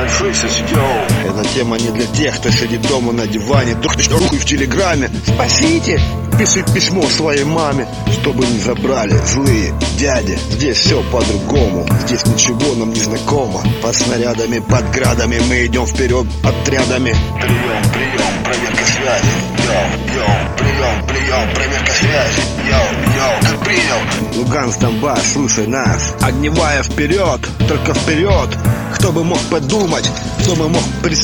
Йоу. 0.08 0.10
Как 0.10 0.10
слышишь, 0.10 0.64
yo. 0.70 1.17
Эта 1.28 1.46
тема 1.54 1.78
не 1.78 1.90
для 1.90 2.06
тех, 2.06 2.36
кто 2.38 2.50
сидит 2.50 2.80
дома 2.88 3.12
на 3.12 3.26
диване, 3.26 3.74
тухнешь 3.74 4.08
руку 4.08 4.36
в 4.36 4.44
телеграме. 4.46 5.10
Спасите! 5.26 6.00
Пишет 6.38 6.72
письмо 6.72 7.02
своей 7.02 7.44
маме, 7.44 7.86
чтобы 8.12 8.46
не 8.46 8.60
забрали 8.60 9.14
злые 9.26 9.74
дяди. 9.98 10.38
Здесь 10.50 10.78
все 10.78 11.02
по-другому, 11.10 11.86
здесь 12.06 12.24
ничего 12.26 12.74
нам 12.76 12.92
не 12.92 13.00
знакомо. 13.00 13.60
Под 13.82 13.94
снарядами, 13.94 14.60
под 14.60 14.90
градами 14.92 15.40
мы 15.48 15.66
идем 15.66 15.84
вперед 15.84 16.26
отрядами. 16.44 17.10
Прием, 17.40 17.82
прием, 17.92 18.44
проверка 18.44 18.84
связи. 18.84 19.48
Yo, 19.66 20.14
yo, 20.14 20.56
прием, 20.56 21.06
прием, 21.08 21.54
проверка 21.54 21.92
связи. 21.92 22.40
Yo, 22.68 22.88
yo, 23.16 23.40
как 23.42 23.64
принял. 23.64 24.36
Луганск, 24.36 24.78
Донбасс, 24.78 25.32
слушай 25.32 25.66
нас. 25.66 26.14
Огневая 26.22 26.82
вперед, 26.84 27.40
только 27.66 27.94
вперед. 27.94 28.56
Кто 28.94 29.12
бы 29.12 29.24
мог 29.24 29.38
подумать, 29.50 30.08
кто 30.40 30.54
бы 30.56 30.68
мог 30.68 30.82
представить, 31.02 31.17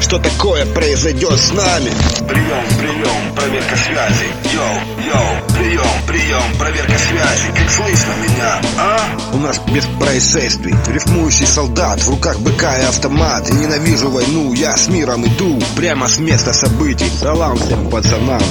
что 0.00 0.18
такое 0.18 0.66
произойдет 0.66 1.38
с 1.38 1.52
нами. 1.52 1.90
Прием, 2.26 2.64
прием, 2.78 3.34
проверка 3.36 3.76
связи. 3.76 4.26
Йоу, 4.52 5.06
йоу, 5.06 5.56
прием, 5.56 6.06
прием, 6.06 6.58
проверка 6.58 6.98
связи. 6.98 7.52
Как 7.56 7.70
слышно 7.70 8.12
меня, 8.22 8.60
а? 8.76 8.98
У 9.32 9.38
нас 9.38 9.60
без 9.68 9.84
происшествий. 9.98 10.74
Рифмующий 10.88 11.46
солдат, 11.46 12.00
в 12.00 12.10
руках 12.10 12.40
быка 12.40 12.76
и 12.78 12.84
автомат. 12.84 13.48
И 13.50 13.54
ненавижу 13.54 14.10
войну, 14.10 14.52
я 14.52 14.76
с 14.76 14.88
миром 14.88 15.24
иду. 15.24 15.60
Прямо 15.76 16.08
с 16.08 16.18
места 16.18 16.52
событий. 16.52 17.10
Салам 17.20 17.56
всем 17.56 17.88
пацанам. 17.88 18.42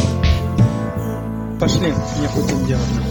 Пошли, 1.60 1.94
не 2.22 2.28
будем 2.34 2.66
делать. 2.66 3.09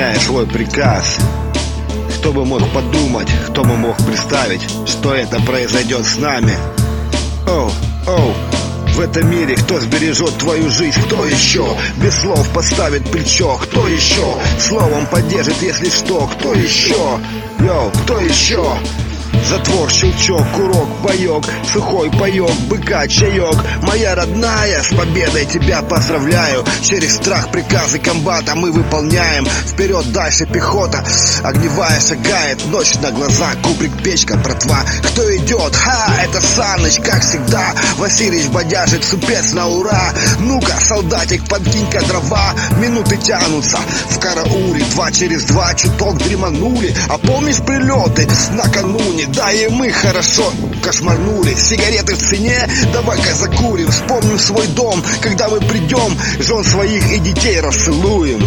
Исполняя 0.00 0.18
свой 0.18 0.46
приказ. 0.46 1.18
Кто 2.16 2.32
бы 2.32 2.46
мог 2.46 2.66
подумать, 2.72 3.28
кто 3.48 3.62
бы 3.62 3.76
мог 3.76 3.98
представить, 3.98 4.62
что 4.86 5.14
это 5.14 5.38
произойдет 5.42 6.06
с 6.06 6.16
нами. 6.16 6.54
Оу, 7.46 7.70
оу, 8.06 8.34
в 8.94 9.00
этом 9.00 9.30
мире 9.30 9.56
кто 9.56 9.78
сбережет 9.78 10.38
твою 10.38 10.70
жизнь, 10.70 10.98
кто 11.02 11.26
еще 11.26 11.66
Без 12.02 12.14
слов 12.18 12.48
поставит 12.48 13.10
плечо, 13.10 13.58
кто 13.62 13.86
еще 13.88 14.24
Словом 14.58 15.06
поддержит, 15.06 15.60
если 15.60 15.90
что, 15.90 16.26
кто 16.28 16.54
еще? 16.54 17.20
Йоу, 17.58 17.90
кто 18.02 18.20
еще 18.20 18.64
Затвор, 19.48 19.90
щелчок, 19.90 20.44
курок, 20.54 20.88
боек, 21.02 21.44
сухой 21.72 22.10
паек, 22.10 22.54
быка, 22.68 23.06
чаек 23.08 23.56
Моя 23.82 24.14
родная, 24.14 24.82
с 24.82 24.88
победой 24.94 25.46
тебя 25.46 25.82
поздравляю. 25.82 26.64
Через 26.82 27.16
страх 27.16 27.50
приказы 27.50 27.98
комбата 27.98 28.54
мы 28.54 28.70
выполняем. 28.72 29.46
Вперед, 29.46 30.12
дальше 30.12 30.46
пехота, 30.46 31.04
огневая 31.42 32.00
шагает. 32.00 32.64
Ночь 32.66 32.94
на 32.96 33.10
глаза, 33.10 33.52
кубрик, 33.62 34.02
печка, 34.02 34.36
братва. 34.36 34.80
Кто 35.02 35.36
идет? 35.36 35.74
Ха, 35.74 36.14
это 36.22 36.40
Саныч, 36.40 37.00
как 37.00 37.22
всегда. 37.22 37.74
Васильевич 37.96 38.48
бодяжит 38.48 39.04
супец 39.04 39.52
на 39.52 39.68
ура. 39.68 40.12
Ну-ка, 40.40 40.78
солдатик, 40.80 41.48
подкинь-ка 41.48 42.02
дрова. 42.06 42.54
Минуты 42.78 43.16
тянутся. 43.16 43.78
В 44.10 44.18
карауле 44.18 44.84
Два 44.90 45.12
через 45.12 45.44
два 45.44 45.72
чуток 45.74 46.18
дреманули. 46.18 46.94
А 47.08 47.16
помнишь 47.16 47.58
прилеты? 47.58 48.28
Накануне? 48.52 49.26
Да 49.34 49.52
и 49.52 49.68
мы 49.68 49.90
хорошо. 49.90 50.52
Кошмарнули 50.82 51.54
Сигареты 51.54 52.14
в 52.14 52.18
цене, 52.18 52.68
давай-ка 52.92 53.34
закурим. 53.34 53.90
Вспомним 53.90 54.38
свой 54.38 54.66
дом, 54.68 55.02
когда 55.20 55.48
мы 55.48 55.60
придем. 55.60 56.18
Жен 56.38 56.64
своих 56.64 57.12
и 57.12 57.18
детей 57.18 57.60
расцелуем 57.60 58.40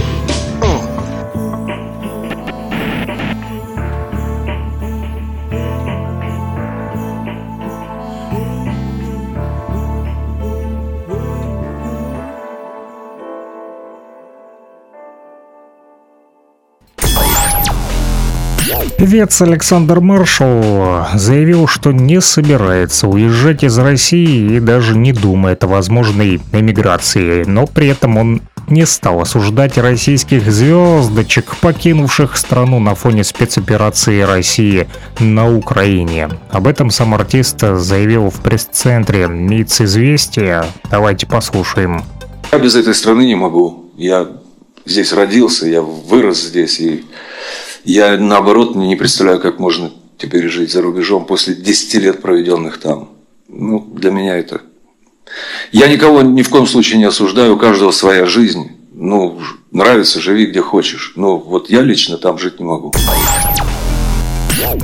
Певец 19.03 19.41
Александр 19.41 19.99
Маршал 19.99 21.05
заявил, 21.13 21.67
что 21.67 21.91
не 21.91 22.21
собирается 22.21 23.09
уезжать 23.09 23.61
из 23.65 23.77
России 23.77 24.55
и 24.55 24.59
даже 24.61 24.97
не 24.97 25.11
думает 25.11 25.61
о 25.65 25.67
возможной 25.67 26.39
эмиграции, 26.53 27.43
но 27.43 27.67
при 27.67 27.89
этом 27.89 28.15
он 28.15 28.41
не 28.69 28.85
стал 28.85 29.19
осуждать 29.19 29.77
российских 29.77 30.49
звездочек, 30.49 31.57
покинувших 31.57 32.37
страну 32.37 32.79
на 32.79 32.95
фоне 32.95 33.25
спецоперации 33.25 34.21
России 34.21 34.87
на 35.19 35.53
Украине. 35.53 36.29
Об 36.49 36.65
этом 36.65 36.89
сам 36.89 37.13
артист 37.13 37.59
заявил 37.59 38.29
в 38.29 38.39
пресс-центре 38.39 39.27
МИЦ 39.27 39.81
«Известия». 39.81 40.65
Давайте 40.89 41.27
послушаем. 41.27 42.03
Я 42.53 42.57
без 42.57 42.73
этой 42.73 42.95
страны 42.95 43.25
не 43.25 43.35
могу. 43.35 43.91
Я 43.97 44.29
здесь 44.85 45.11
родился, 45.11 45.67
я 45.67 45.81
вырос 45.81 46.41
здесь, 46.41 46.79
и 46.79 47.03
я, 47.83 48.17
наоборот, 48.17 48.75
не 48.75 48.95
представляю, 48.95 49.39
как 49.39 49.59
можно 49.59 49.91
теперь 50.17 50.47
жить 50.49 50.71
за 50.71 50.81
рубежом 50.81 51.25
после 51.25 51.53
10 51.53 51.93
лет, 51.95 52.21
проведенных 52.21 52.79
там. 52.79 53.09
Ну, 53.47 53.79
для 53.79 54.11
меня 54.11 54.37
это... 54.37 54.61
Я 55.71 55.87
никого 55.87 56.21
ни 56.21 56.43
в 56.43 56.49
коем 56.49 56.67
случае 56.67 56.99
не 56.99 57.05
осуждаю, 57.05 57.55
у 57.55 57.57
каждого 57.57 57.91
своя 57.91 58.25
жизнь. 58.25 58.71
Ну, 58.93 59.39
нравится, 59.71 60.21
живи 60.21 60.45
где 60.45 60.61
хочешь. 60.61 61.13
Но 61.15 61.37
вот 61.37 61.69
я 61.69 61.81
лично 61.81 62.17
там 62.17 62.37
жить 62.37 62.59
не 62.59 62.65
могу. 62.65 62.93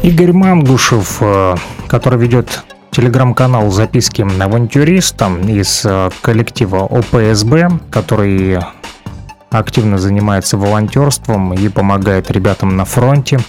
Игорь 0.03 0.33
Мангушев, 0.33 1.17
э, 1.21 1.55
который 1.87 2.19
ведет 2.19 2.63
телеграм-канал 2.91 3.69
«Записки 3.69 4.21
авантюриста» 4.21 5.31
из 5.47 5.85
э, 5.85 6.09
коллектива 6.21 6.85
ОПСБ, 6.85 7.91
который 7.91 8.59
активно 9.49 9.97
занимается 9.97 10.57
волонтерством 10.57 11.53
и 11.53 11.69
помогает 11.69 12.31
ребятам 12.31 12.77
на 12.77 12.85
фронте. 12.85 13.39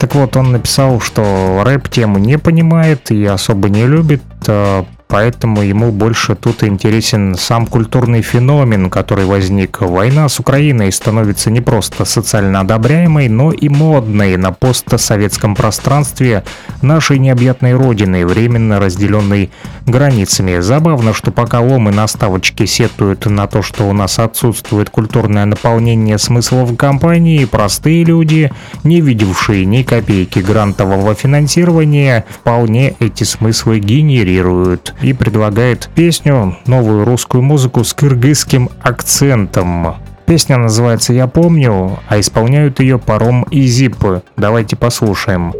Так 0.00 0.14
вот, 0.14 0.34
он 0.36 0.52
написал, 0.52 0.98
что 1.00 1.62
рэп 1.62 1.90
тему 1.90 2.16
не 2.18 2.38
понимает 2.38 3.10
и 3.10 3.22
особо 3.26 3.68
не 3.68 3.86
любит, 3.86 4.22
э, 4.46 4.84
поэтому 5.08 5.60
ему 5.60 5.92
больше 5.92 6.36
тут 6.36 6.64
интересен 6.64 7.34
сам 7.34 7.66
культурный 7.66 8.22
феномен, 8.22 8.88
который 8.88 9.26
возник. 9.26 9.82
Война 9.82 10.30
с 10.30 10.40
Украиной 10.40 10.90
становится 10.90 11.50
не 11.50 11.60
просто 11.60 12.06
социально 12.06 12.60
одобряемой, 12.60 13.28
но 13.28 13.52
и 13.52 13.68
модной 13.68 14.38
на 14.38 14.52
постсоветском 14.52 15.54
пространстве 15.54 16.44
нашей 16.80 17.18
необъятной 17.18 17.74
родины, 17.74 18.24
временно 18.24 18.80
разделенной 18.80 19.50
границами. 19.90 20.60
Забавно, 20.60 21.12
что 21.12 21.30
пока 21.30 21.60
ломы 21.60 21.92
наставочки 21.92 22.66
сетуют 22.66 23.26
на 23.26 23.46
то, 23.46 23.62
что 23.62 23.88
у 23.88 23.92
нас 23.92 24.18
отсутствует 24.18 24.90
культурное 24.90 25.44
наполнение 25.44 26.18
смыслов 26.18 26.76
компании, 26.76 27.44
простые 27.44 28.04
люди, 28.04 28.52
не 28.84 29.00
видевшие 29.00 29.64
ни 29.64 29.82
копейки 29.82 30.38
грантового 30.38 31.14
финансирования, 31.14 32.24
вполне 32.28 32.94
эти 33.00 33.24
смыслы 33.24 33.78
генерируют 33.78 34.94
и 35.02 35.12
предлагает 35.12 35.90
песню, 35.94 36.56
новую 36.66 37.04
русскую 37.04 37.42
музыку 37.42 37.84
с 37.84 37.92
кыргызским 37.92 38.70
акцентом. 38.82 39.96
Песня 40.26 40.58
называется 40.58 41.12
«Я 41.12 41.26
помню», 41.26 41.98
а 42.08 42.20
исполняют 42.20 42.78
ее 42.78 42.98
паром 43.00 43.42
и 43.50 43.62
зипы. 43.62 44.22
Давайте 44.36 44.76
послушаем. 44.76 45.52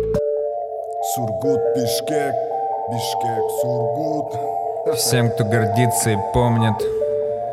Сургут, 1.14 1.58
Бишкек, 1.74 2.34
Бишкек, 2.90 3.50
Сургут. 3.62 4.96
Всем, 4.96 5.30
кто 5.30 5.44
гордится 5.44 6.10
и 6.10 6.16
помнит. 6.34 6.74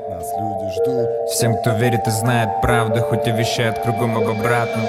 Нас 0.10 0.34
люди 0.34 0.73
ждут. 0.73 1.30
Всем, 1.30 1.56
кто 1.58 1.73
верит 1.73 2.08
и 2.08 2.10
знает 2.10 2.60
правду 2.60 3.02
Хоть 3.02 3.28
и 3.28 3.32
вещает 3.32 3.78
кругом 3.78 4.17
об 4.17 4.28
обратном. 4.28 4.86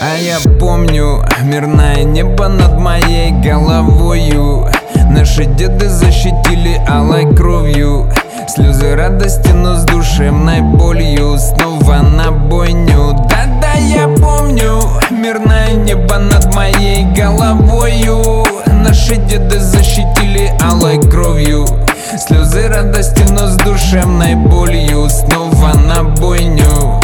А 0.00 0.16
я 0.16 0.38
помню 0.58 1.22
мирное 1.44 2.02
небо 2.02 2.48
над 2.48 2.78
моей 2.78 3.30
головою. 3.30 4.68
Наши 5.08 5.44
деды 5.44 5.88
защитили 5.88 6.80
алой 6.88 7.32
кровью. 7.36 8.10
Слезы 8.48 8.96
радости, 8.96 9.52
но 9.52 9.76
с 9.76 9.84
душевной 9.84 10.62
болью. 10.62 11.38
Снова 11.38 11.98
на 11.98 12.32
бойню. 12.32 13.12
Да-да, 13.28 13.59
я 13.80 14.08
помню 14.08 14.80
Мирное 15.10 15.72
небо 15.72 16.18
над 16.18 16.54
моей 16.54 17.04
головою. 17.04 18.44
Наши 18.66 19.16
деды 19.16 19.58
защитили 19.58 20.52
алой 20.60 21.00
кровью. 21.00 21.66
Слезы 22.18 22.68
радости, 22.68 23.22
но 23.30 23.46
с 23.46 23.56
душевной 23.56 24.34
болью 24.34 25.08
Снова 25.08 25.72
на 25.74 26.04
бойню. 26.04 27.00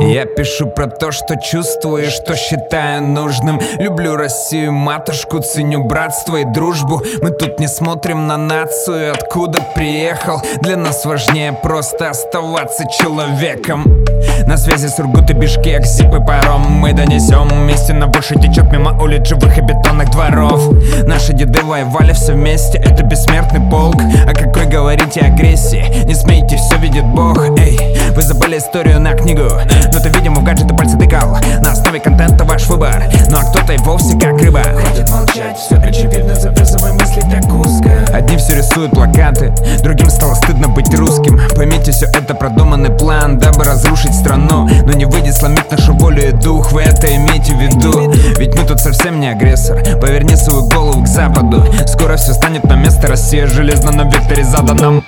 Я 0.00 0.24
пишу 0.24 0.66
про 0.66 0.86
то, 0.86 1.12
что 1.12 1.36
чувствую, 1.36 2.10
что 2.10 2.34
считаю 2.34 3.02
нужным. 3.02 3.60
Люблю 3.78 4.16
Россию, 4.16 4.72
матушку, 4.72 5.40
ценю 5.40 5.84
братство 5.84 6.36
и 6.36 6.44
дружбу. 6.44 7.02
Мы 7.22 7.30
тут 7.30 7.60
не 7.60 7.68
смотрим 7.68 8.26
на 8.26 8.36
нацию, 8.36 9.12
откуда 9.12 9.60
приехал. 9.74 10.40
Для 10.62 10.76
нас 10.76 11.04
важнее 11.04 11.52
просто 11.52 12.10
оставаться 12.10 12.84
человеком 12.98 14.06
На 14.46 14.56
связи 14.56 14.86
Сургут 14.86 15.28
и 15.28 15.32
Бишкек, 15.32 15.84
Зип 15.84 16.14
и 16.14 16.24
паром. 16.24 16.62
Мы 16.70 16.92
донесем, 16.92 17.68
истина 17.68 18.06
больше 18.06 18.36
течет 18.36 18.70
мимо 18.70 18.92
улиц 19.02 19.26
живых 19.26 19.58
и 19.58 19.60
бетонных 19.60 20.08
дворов. 20.10 20.72
Наши 21.04 21.32
деды 21.32 21.60
воевали 21.64 22.12
все 22.12 22.32
вместе, 22.32 22.78
это 22.78 23.02
бессмертный 23.02 23.60
полк. 23.68 24.00
О 24.24 24.32
какой 24.32 24.66
говорите 24.66 25.20
агрессии? 25.20 26.04
Не 26.04 26.14
смейте, 26.14 26.58
все 26.58 26.76
видит 26.76 27.04
Бог. 27.06 27.58
Эй, 27.58 27.98
вы 28.14 28.22
забыли 28.22 28.58
историю 28.58 29.00
на 29.00 29.14
книгу? 29.14 29.48
Но 29.92 29.98
ты, 29.98 30.10
видимо, 30.10 30.40
в 30.40 30.44
гаджеты 30.44 30.74
пальцы 30.74 30.96
тыкал 30.96 31.36
На 31.60 31.72
основе 31.72 31.98
контента 31.98 32.44
ваш 32.44 32.68
выбор. 32.68 33.02
Ну 33.28 33.38
а 33.38 33.42
кто-то 33.42 33.72
и 33.72 33.78
вовсе 33.78 34.16
как 34.16 34.40
рыба. 34.40 34.62
Хватит 34.62 35.10
молчать, 35.10 35.56
все 35.58 35.74
очевидно, 35.76 36.36
завязывай 36.36 36.92
мысли 36.92 37.20
так 37.28 37.52
узко 37.52 37.90
Одни 38.14 38.36
все 38.36 38.54
рисуют 38.56 38.92
плакаты 38.92 39.52
Другим 39.82 40.08
стало 40.08 40.34
стыдно 40.34 40.68
быть 40.68 40.94
русским. 40.94 41.40
Поймите, 41.56 41.90
все 41.90 42.06
это 42.06 42.34
продуманный 42.34 42.90
план 42.90 43.38
Дабы 43.38 43.64
разрушить 43.64 44.14
страну 44.14 44.35
Но 44.36 44.92
не 44.92 45.04
выйдет 45.04 45.34
сломить 45.34 45.70
нашу 45.70 45.94
волю 45.94 46.28
и 46.28 46.32
дух. 46.32 46.72
Вы 46.72 46.82
это 46.82 47.14
имейте 47.14 47.54
в 47.54 47.60
виду. 47.60 48.12
Ведь 48.38 48.54
мы 48.56 48.66
тут 48.66 48.80
совсем 48.80 49.20
не 49.20 49.28
агрессор. 49.28 49.82
Поверни 50.00 50.36
свою 50.36 50.68
голову 50.68 51.02
к 51.02 51.08
западу. 51.08 51.64
Скоро 51.86 52.16
все 52.16 52.32
станет 52.32 52.64
на 52.64 52.74
место. 52.74 53.08
Россия 53.08 53.46
железно 53.46 53.92
на 53.92 54.02
векторе 54.02 54.44
заданном 54.44 55.04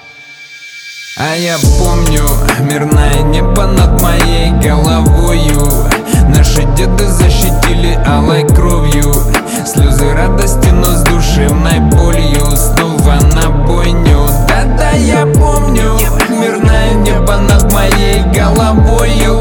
а 1.20 1.34
я 1.34 1.56
помню 1.80 2.22
мирное 2.60 3.22
небо 3.22 3.66
над 3.66 4.00
моей 4.00 4.52
головою. 4.52 5.68
Наши 6.28 6.62
деды 6.76 7.08
защитили 7.08 7.98
алой 8.06 8.46
кровью. 8.46 9.12
Слезы 9.66 10.12
радости, 10.14 10.68
но 10.68 10.84
с 10.84 11.02
душевной 11.02 11.80
болью. 11.80 12.46
Снова 12.56 13.18
на 13.34 13.50
бойню. 13.50 14.28
Да-да, 14.46 14.90
я 14.92 15.26
помню 15.26 15.98
Мирное 16.38 16.94
небо 16.94 17.37
над 17.37 17.72
моей 17.72 18.22
головою. 18.33 19.40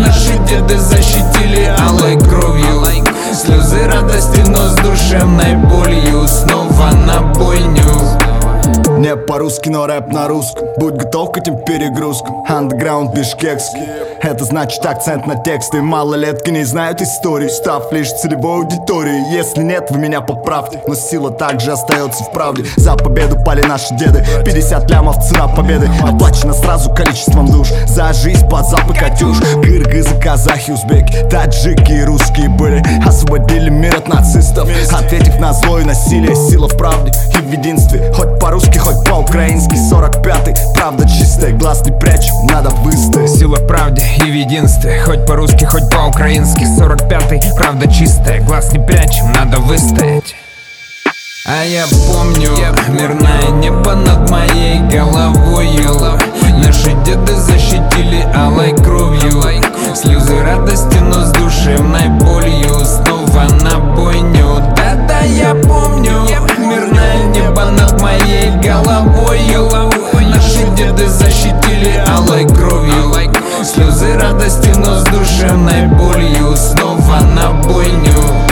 Наши 0.00 0.38
деды 0.48 0.78
защитили 0.78 1.64
алой 1.80 2.16
кровью. 2.18 2.68
Слезы 3.34 3.86
радости, 3.86 4.40
но 4.46 4.68
с 4.68 4.74
душевной 4.76 5.56
болью. 5.56 6.26
Снова 6.26 6.90
на 7.06 7.20
бойню 7.34 8.27
Не 8.98 9.16
по-русски, 9.16 9.68
но 9.68 9.86
рэп 9.86 10.12
на 10.12 10.28
русском. 10.28 10.66
Будь 10.78 10.94
готов 10.94 11.32
к 11.32 11.38
этим 11.38 11.56
перегрузкам. 11.64 12.44
Андеграунд 12.48 13.14
бишкекский 13.14 13.80
Это 14.20 14.44
значит 14.44 14.84
акцент 14.84 15.26
на 15.26 15.36
тексты. 15.36 15.80
Малолетки 15.80 16.50
не 16.50 16.64
знают 16.64 17.00
истории. 17.00 17.48
Став 17.48 17.92
лишь 17.92 18.10
целевой 18.12 18.62
аудиторией. 18.62 19.32
Если 19.32 19.62
нет, 19.62 19.88
вы 19.90 19.98
меня 19.98 20.20
поправьте. 20.20 20.82
Но 20.86 20.94
сила 20.94 21.30
также 21.30 21.72
остается 21.72 22.24
в 22.24 22.32
правде. 22.32 22.64
За 22.76 22.96
победу 22.96 23.38
пали 23.44 23.62
наши 23.62 23.94
деды. 23.94 24.24
50 24.44 24.90
лямов 24.90 25.24
цена 25.24 25.46
победы. 25.46 25.88
Оплачено 26.02 26.52
сразу 26.52 26.92
количеством 26.92 27.46
душ. 27.46 27.68
За 27.86 28.12
жизнь 28.12 28.48
под 28.48 28.66
залпы 28.66 28.94
Катюш. 28.94 29.38
Кыргызы, 29.62 30.18
казахи, 30.20 30.72
узбеки. 30.72 31.28
Таджики 31.30 31.92
и 31.92 32.02
русские 32.02 32.48
были. 32.48 32.82
Освободили 33.06 33.70
мир 33.70 33.96
от 33.96 34.08
нацистов. 34.08 34.68
Ответив 34.92 35.38
на 35.38 35.52
злое 35.52 35.84
насилие 35.84 36.34
Сила 36.34 36.68
в 36.68 36.76
правде 36.76 37.12
и 37.38 37.42
в 37.42 37.52
единстве. 37.52 38.12
Хоть 38.14 38.38
по-русски, 38.58 38.78
хоть 38.78 39.04
по-украински. 39.04 39.76
45-й, 39.76 40.74
правда 40.74 41.08
чистая 41.08 41.52
Глаз 41.52 41.84
не 41.86 41.92
прячем, 41.92 42.46
надо 42.46 42.70
выстоять 42.70 43.30
Сила 43.30 43.56
правде 43.56 44.02
и 44.16 44.22
в 44.22 44.34
единстве 44.34 45.00
Хоть 45.04 45.24
по-русски, 45.26 45.64
хоть 45.64 45.88
по-украински. 45.90 46.64
45-й, 46.64 47.54
правда 47.56 47.86
чистая 47.86 48.40
Глаз 48.40 48.72
не 48.72 48.80
прячем, 48.80 49.32
надо 49.32 49.58
выстоять. 49.58 50.34
А 51.46 51.62
я 51.64 51.84
помню 52.08 52.50
мирное 52.88 53.48
небо 53.62 53.94
над 53.94 54.28
моей 54.28 54.80
головою 54.80 56.18
Наши 56.64 56.92
деды 57.04 57.36
защитили 57.36 58.26
алой 58.34 58.74
кровью. 58.74 59.44
Слезы 59.94 60.42
радости, 60.42 60.98
но 60.98 61.24
с 61.24 61.30
душевной 61.30 62.08
болью. 62.08 62.84
Снова 62.84 63.44
на 63.62 63.78
бойню. 63.78 64.56
Да-да, 64.76 65.20
я 65.20 65.54
помню 65.54 66.26
небо 67.38 67.64
над 67.64 68.00
моей 68.00 68.50
головою. 68.62 69.68
Наши 70.20 70.66
деды 70.76 71.06
защитили 71.06 72.02
алой 72.06 72.46
кровью. 72.46 73.14
Слезы 73.64 74.14
радости, 74.14 74.68
но 74.76 75.00
с 75.00 75.04
душевной 75.04 75.86
болью. 75.88 76.56
Снова 76.56 77.20
на 77.20 77.50
бойню 77.62 78.47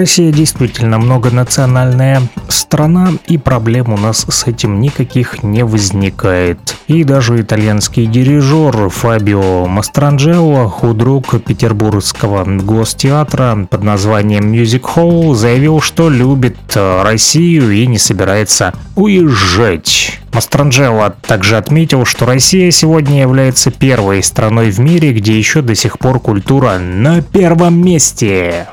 Россия 0.00 0.32
действительно 0.32 0.98
многонациональная 0.98 2.22
страна, 2.48 3.10
и 3.26 3.36
проблем 3.36 3.92
у 3.92 3.98
нас 3.98 4.24
с 4.26 4.46
этим 4.46 4.80
никаких 4.80 5.42
не 5.42 5.62
возникает. 5.62 6.58
И 6.86 7.04
даже 7.04 7.38
итальянский 7.38 8.06
дирижер 8.06 8.88
Фабио 8.88 9.66
Мастранджелло, 9.66 10.70
худрук 10.70 11.42
Петербургского 11.42 12.46
гостеатра 12.46 13.68
под 13.68 13.84
названием 13.84 14.50
Music 14.50 14.80
Hall, 14.96 15.34
заявил, 15.34 15.82
что 15.82 16.08
любит 16.08 16.56
Россию 16.74 17.70
и 17.70 17.86
не 17.86 17.98
собирается 17.98 18.72
уезжать. 18.96 20.18
Мастранджелло 20.32 21.14
также 21.26 21.58
отметил, 21.58 22.06
что 22.06 22.24
Россия 22.24 22.70
сегодня 22.70 23.20
является 23.20 23.70
первой 23.70 24.22
страной 24.22 24.70
в 24.70 24.78
мире, 24.78 25.12
где 25.12 25.36
еще 25.36 25.60
до 25.60 25.74
сих 25.74 25.98
пор 25.98 26.20
культура 26.20 26.78
на 26.78 27.20
первом 27.20 27.84
месте. 27.84 28.66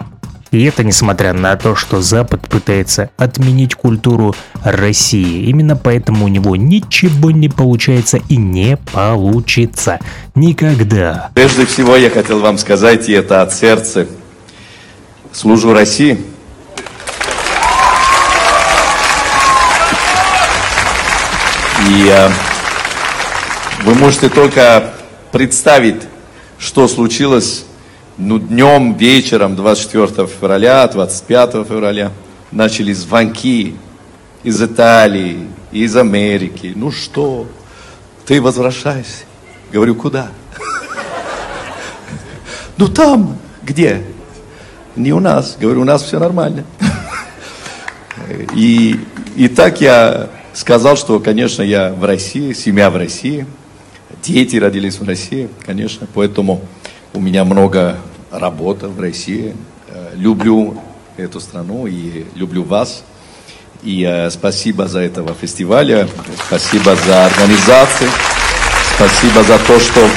И 0.52 0.64
это 0.64 0.84
несмотря 0.84 1.34
на 1.34 1.56
то, 1.56 1.76
что 1.76 2.02
Запад 2.02 2.48
пытается 2.48 3.10
отменить 3.18 3.76
культуру 3.76 4.36
России. 4.64 5.46
Именно 5.50 5.76
поэтому 5.76 6.26
у 6.26 6.28
него 6.28 6.56
ничего 6.56 7.32
не 7.32 7.50
получается 7.50 8.20
и 8.30 8.38
не 8.38 8.78
получится. 8.94 10.00
Никогда. 10.36 11.32
Прежде 11.34 11.66
всего 11.66 11.96
я 11.96 12.10
хотел 12.10 12.40
вам 12.40 12.58
сказать, 12.58 13.10
и 13.10 13.14
это 13.14 13.42
от 13.42 13.54
сердца, 13.54 14.08
служу 15.34 15.74
России. 15.74 16.20
И 21.90 22.10
э, 22.10 22.30
вы 23.86 23.96
можете 23.96 24.30
только 24.30 24.94
представить, 25.32 26.02
что 26.60 26.88
случилось 26.88 27.66
ну, 28.18 28.40
днем, 28.40 28.96
вечером 28.96 29.56
24 29.56 30.28
февраля, 30.28 30.88
25 30.88 31.52
февраля 31.68 32.12
начались 32.52 32.98
звонки 32.98 33.76
из 34.44 34.62
Италии, 34.62 35.48
из 35.72 35.96
Америки. 35.96 36.74
Ну 36.76 36.92
что, 36.92 37.48
ты 38.26 38.42
возвращайся. 38.42 39.26
Говорю, 39.72 39.96
куда? 39.96 40.30
Ну 42.78 42.88
там, 42.88 43.38
где? 43.64 44.04
Не 44.96 45.14
у 45.14 45.20
нас. 45.20 45.58
Говорю, 45.60 45.82
у 45.82 45.86
нас 45.86 46.04
все 46.04 46.20
нормально. 46.20 46.64
И, 48.56 49.00
и 49.36 49.48
так 49.48 49.80
я 49.80 50.30
сказал, 50.54 50.98
что, 50.98 51.20
конечно, 51.20 51.62
я 51.62 51.92
в 51.94 52.04
России, 52.04 52.54
семья 52.54 52.90
в 52.90 52.98
России, 52.98 53.46
дети 54.24 54.56
родились 54.56 55.00
в 55.00 55.08
России, 55.08 55.50
конечно, 55.66 56.08
поэтому 56.14 56.62
у 57.14 57.20
меня 57.20 57.44
много 57.44 57.98
работы 58.32 58.88
в 58.88 59.00
России. 59.00 59.56
Люблю 60.14 60.80
эту 61.18 61.40
страну 61.40 61.88
и 61.88 62.26
люблю 62.36 62.64
вас. 62.64 63.04
И 63.84 64.04
э, 64.04 64.30
спасибо 64.32 64.88
за 64.88 65.00
этого 65.00 65.34
фестиваля, 65.34 66.08
спасибо 66.48 66.96
за 66.96 67.28
организацию, 67.28 68.10
спасибо 68.96 69.44
за 69.44 69.60
то, 69.60 69.80
что 69.80 70.10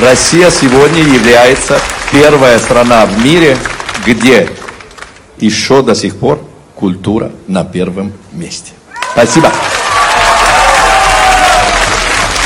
Россия 0.00 0.50
сегодня 0.50 1.02
является 1.02 1.80
первая 2.12 2.58
страна 2.58 3.06
в 3.06 3.24
мире, 3.24 3.56
где 4.06 4.48
еще 5.38 5.82
до 5.82 5.94
сих 5.96 6.16
пор 6.16 6.40
культура 6.76 7.32
на 7.48 7.64
первом 7.64 8.12
месте. 8.32 8.72
Спасибо. 9.12 9.50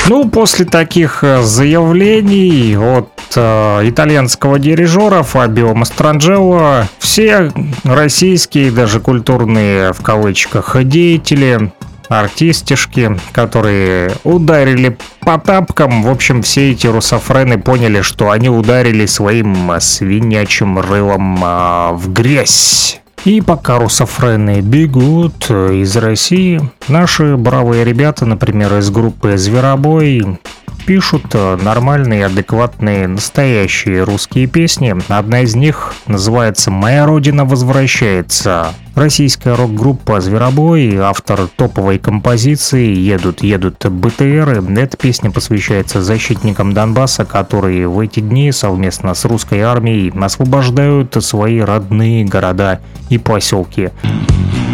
Ну, 0.07 0.29
после 0.29 0.65
таких 0.65 1.23
э, 1.23 1.43
заявлений 1.43 2.77
от 2.77 3.11
э, 3.14 3.14
итальянского 3.37 4.59
дирижера 4.59 5.23
Фабио 5.23 5.75
Мастранджелло 5.75 6.89
все 6.99 7.53
российские, 7.85 8.71
даже 8.71 9.01
культурные 9.01 9.93
в 9.93 10.03
кавычках 10.03 10.77
деятели 10.85 11.73
артистишки, 12.09 13.19
которые 13.33 14.13
ударили 14.25 14.97
по 15.21 15.39
тапкам. 15.39 16.03
В 16.03 16.11
общем, 16.11 16.43
все 16.43 16.73
эти 16.73 16.87
русофрены 16.87 17.59
поняли, 17.59 18.03
что 18.03 18.31
они 18.31 18.49
ударили 18.49 19.07
своим 19.07 19.71
свинячим 19.81 20.79
рылом 20.79 21.39
а, 21.43 21.93
в 21.93 22.13
грязь. 22.13 23.01
И 23.25 23.41
пока 23.41 23.79
русофрены 23.79 24.61
бегут 24.61 25.51
из 25.51 25.97
России, 25.97 26.61
наши 26.89 27.37
бравые 27.37 27.83
ребята, 27.85 28.27
например, 28.27 28.77
из 28.77 28.91
группы 28.91 29.39
«Зверобой», 29.39 30.39
пишут 30.87 31.35
нормальные, 31.35 32.27
адекватные, 32.27 33.09
настоящие 33.09 34.03
русские 34.05 34.47
песни. 34.47 34.95
Одна 35.09 35.41
из 35.41 35.55
них 35.55 35.95
называется 36.07 36.71
«Моя 36.71 37.07
родина 37.07 37.45
возвращается». 37.45 38.69
Российская 38.95 39.57
рок-группа 39.57 40.21
«Зверобой», 40.21 40.97
автор 40.99 41.49
топовой 41.49 41.99
композиции 41.99 42.95
«Едут, 42.95 43.43
едут 43.43 43.85
БТРы». 43.85 44.63
Эта 44.77 44.97
песня 44.97 45.31
посвящается 45.31 46.03
защитникам 46.03 46.73
Донбасса, 46.75 47.25
которые 47.25 47.89
в 47.89 47.99
эти 47.99 48.21
дни 48.21 48.53
совместно 48.53 49.15
с 49.15 49.25
русской 49.25 49.61
армией 49.61 50.13
освобождают 50.21 51.17
свои 51.21 51.61
родные 51.61 52.25
города 52.25 52.81
и 53.11 53.19
поселки. 53.19 53.91
Третьи 54.03 54.74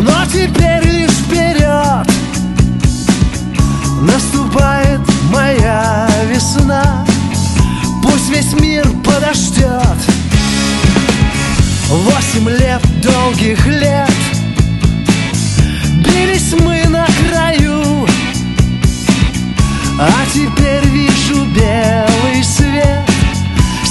Но 0.00 0.26
теперь 0.26 0.82
лишь 0.82 1.12
вперед 1.12 2.04
Наступает 4.00 5.00
моя 5.30 6.08
весна. 6.28 7.06
Пусть 8.02 8.28
весь 8.28 8.54
мир 8.54 8.84
подождет. 9.04 9.96
Восемь 11.88 12.48
лет 12.48 12.82
долгих 13.02 13.64
лет 13.68 14.10
Бились 15.98 16.54
мы 16.60 16.84
на 16.88 17.06
краю. 17.06 18.08
А 20.00 20.10
теперь 20.34 20.84
вижу 20.86 21.44
белый 21.54 22.42
свет 22.42 23.08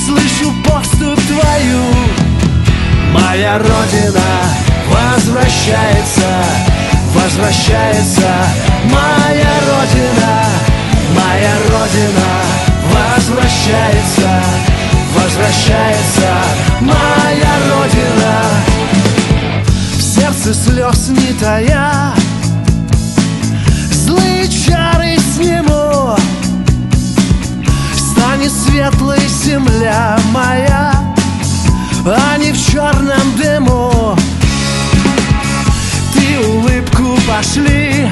Слышу 0.05 0.51
поступ 0.65 1.17
твою. 1.27 1.81
Моя 3.13 3.57
родина 3.57 4.32
возвращается 5.63 6.27
Возвращается 7.13 8.29
моя 8.85 9.53
родина 9.69 10.45
Моя 11.15 11.53
родина 11.69 12.31
возвращается 12.91 14.29
Возвращается 15.15 16.33
моя 16.81 17.53
родина. 17.71 18.41
В 19.97 20.01
сердце 20.01 20.53
слез 20.53 21.09
не 21.09 21.33
тая 21.39 22.13
Злые 23.91 24.47
чары 24.49 25.17
сниму 25.35 26.17
Станет 27.95 28.51
светлой 28.51 29.25
земля 29.27 30.17
моя 30.31 30.93
А 32.05 32.37
не 32.37 32.51
в 32.51 32.71
черном 32.71 33.35
дыму 33.37 33.92
пошли 37.37 38.11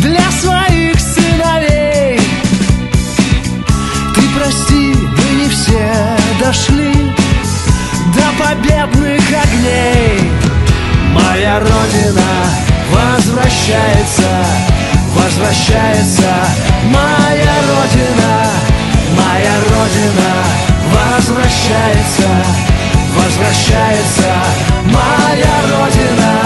Для 0.00 0.30
своих 0.30 1.00
сыновей. 1.00 2.20
Ты 4.14 4.22
прости, 4.36 4.94
мы 4.94 5.42
не 5.42 5.48
все 5.48 6.16
дошли 6.40 6.94
До 8.14 8.26
победных 8.42 9.22
огней. 9.42 10.30
Моя 11.12 11.58
родина 11.58 12.30
возвращается 12.92 14.30
Возвращается. 15.14 16.32
Моя 16.84 17.56
родина 17.70 18.46
Моя 19.16 19.54
родина 19.70 20.32
возвращается 20.92 22.28
Возвращается. 23.16 24.32
Моя 24.84 25.54
родина 25.70 26.43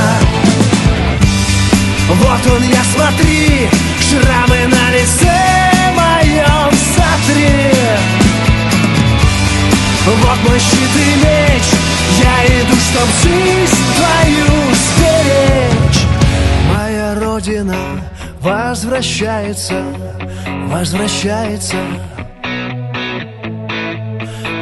Вот 2.09 2.47
он 2.53 2.63
я 2.63 2.83
смотри 2.85 3.69
Шрамы 4.01 4.67
на 4.67 4.91
лице 4.93 5.59
моем 5.95 6.73
сотри 6.95 7.73
Вот 10.07 10.49
мой 10.49 10.59
щит 10.59 10.95
и 10.97 11.25
меч 11.25 11.89
Я 12.19 12.47
иду, 12.47 12.75
чтоб 12.75 13.09
жизнь 13.23 13.89
твою 13.97 14.75
сберечь. 14.75 16.03
Моя 16.75 17.15
родина 17.15 17.77
возвращается, 18.41 19.83
возвращается. 20.67 21.77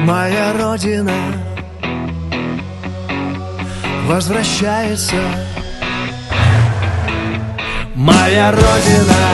Моя 0.03 0.53
родина 0.53 1.15
возвращается 4.07 5.21
Моя 7.97 8.51
родина 8.53 9.25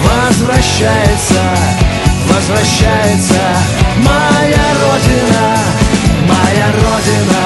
возвращается, 0.00 1.42
возвращается. 2.32 3.42
Моя 3.98 4.66
родина, 4.80 5.58
моя 6.26 6.66
родина 6.72 7.44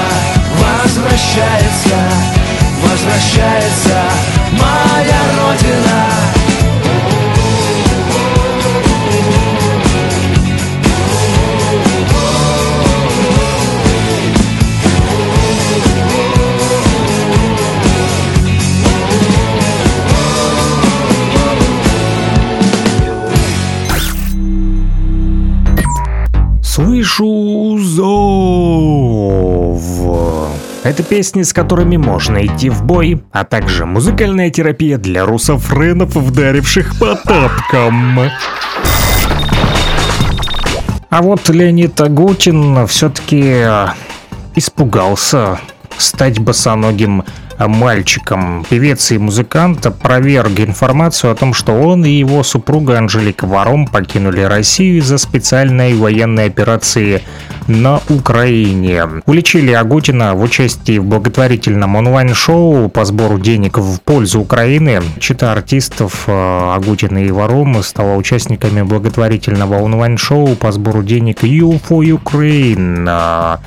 возвращается, 0.55 1.99
возвращается. 2.87 4.01
Моя 4.53 5.21
родина 5.43 6.20
Это 30.91 31.03
песни, 31.03 31.43
с 31.43 31.53
которыми 31.53 31.95
можно 31.95 32.45
идти 32.45 32.69
в 32.69 32.83
бой, 32.83 33.23
а 33.31 33.45
также 33.45 33.85
музыкальная 33.85 34.49
терапия 34.49 34.97
для 34.97 35.25
русофренов, 35.25 36.17
вдаривших 36.17 36.99
по 36.99 37.15
тапкам. 37.15 38.19
А 41.09 41.21
вот 41.21 41.47
Леонид 41.47 42.01
Агутин 42.01 42.85
все-таки 42.87 43.63
испугался 44.53 45.61
стать 45.97 46.39
босоногим 46.39 47.23
мальчиком. 47.67 48.65
Певец 48.69 49.11
и 49.11 49.17
музыкант 49.17 49.85
опроверг 49.85 50.59
информацию 50.59 51.31
о 51.31 51.35
том, 51.35 51.53
что 51.53 51.73
он 51.73 52.05
и 52.05 52.09
его 52.09 52.43
супруга 52.43 52.97
Анжелика 52.97 53.45
Варом 53.45 53.87
покинули 53.87 54.41
Россию 54.41 54.97
из-за 54.97 55.17
специальной 55.17 55.93
военной 55.93 56.45
операции 56.45 57.21
на 57.67 58.01
Украине. 58.09 59.03
Уличили 59.25 59.71
Агутина 59.71 60.35
в 60.35 60.41
участии 60.41 60.97
в 60.97 61.05
благотворительном 61.05 61.95
онлайн-шоу 61.95 62.89
по 62.89 63.05
сбору 63.05 63.39
денег 63.39 63.77
в 63.77 64.01
пользу 64.01 64.41
Украины. 64.41 65.01
Чита 65.19 65.51
артистов 65.51 66.23
э, 66.27 66.73
Агутина 66.75 67.19
и 67.19 67.31
Варом 67.31 67.81
стала 67.83 68.15
участниками 68.15 68.81
благотворительного 68.81 69.81
онлайн-шоу 69.81 70.55
по 70.55 70.71
сбору 70.71 71.03
денег 71.03 71.43
You 71.43 71.81
for 71.87 72.03
Ukraine. 72.03 73.59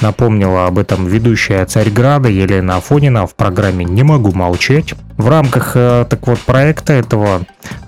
Напомнила 0.00 0.66
об 0.66 0.78
этом 0.78 1.06
ведущая 1.06 1.64
Царьграда 1.66 2.28
Елена 2.28 2.76
Афонина 2.76 3.26
в 3.26 3.34
программе 3.34 3.84
«Не 3.84 4.02
могу 4.02 4.32
молчать». 4.32 4.94
В 5.20 5.28
рамках 5.28 5.72
э, 5.74 6.06
так 6.08 6.26
вот 6.26 6.38
проекта 6.38 6.94
этого 6.94 7.42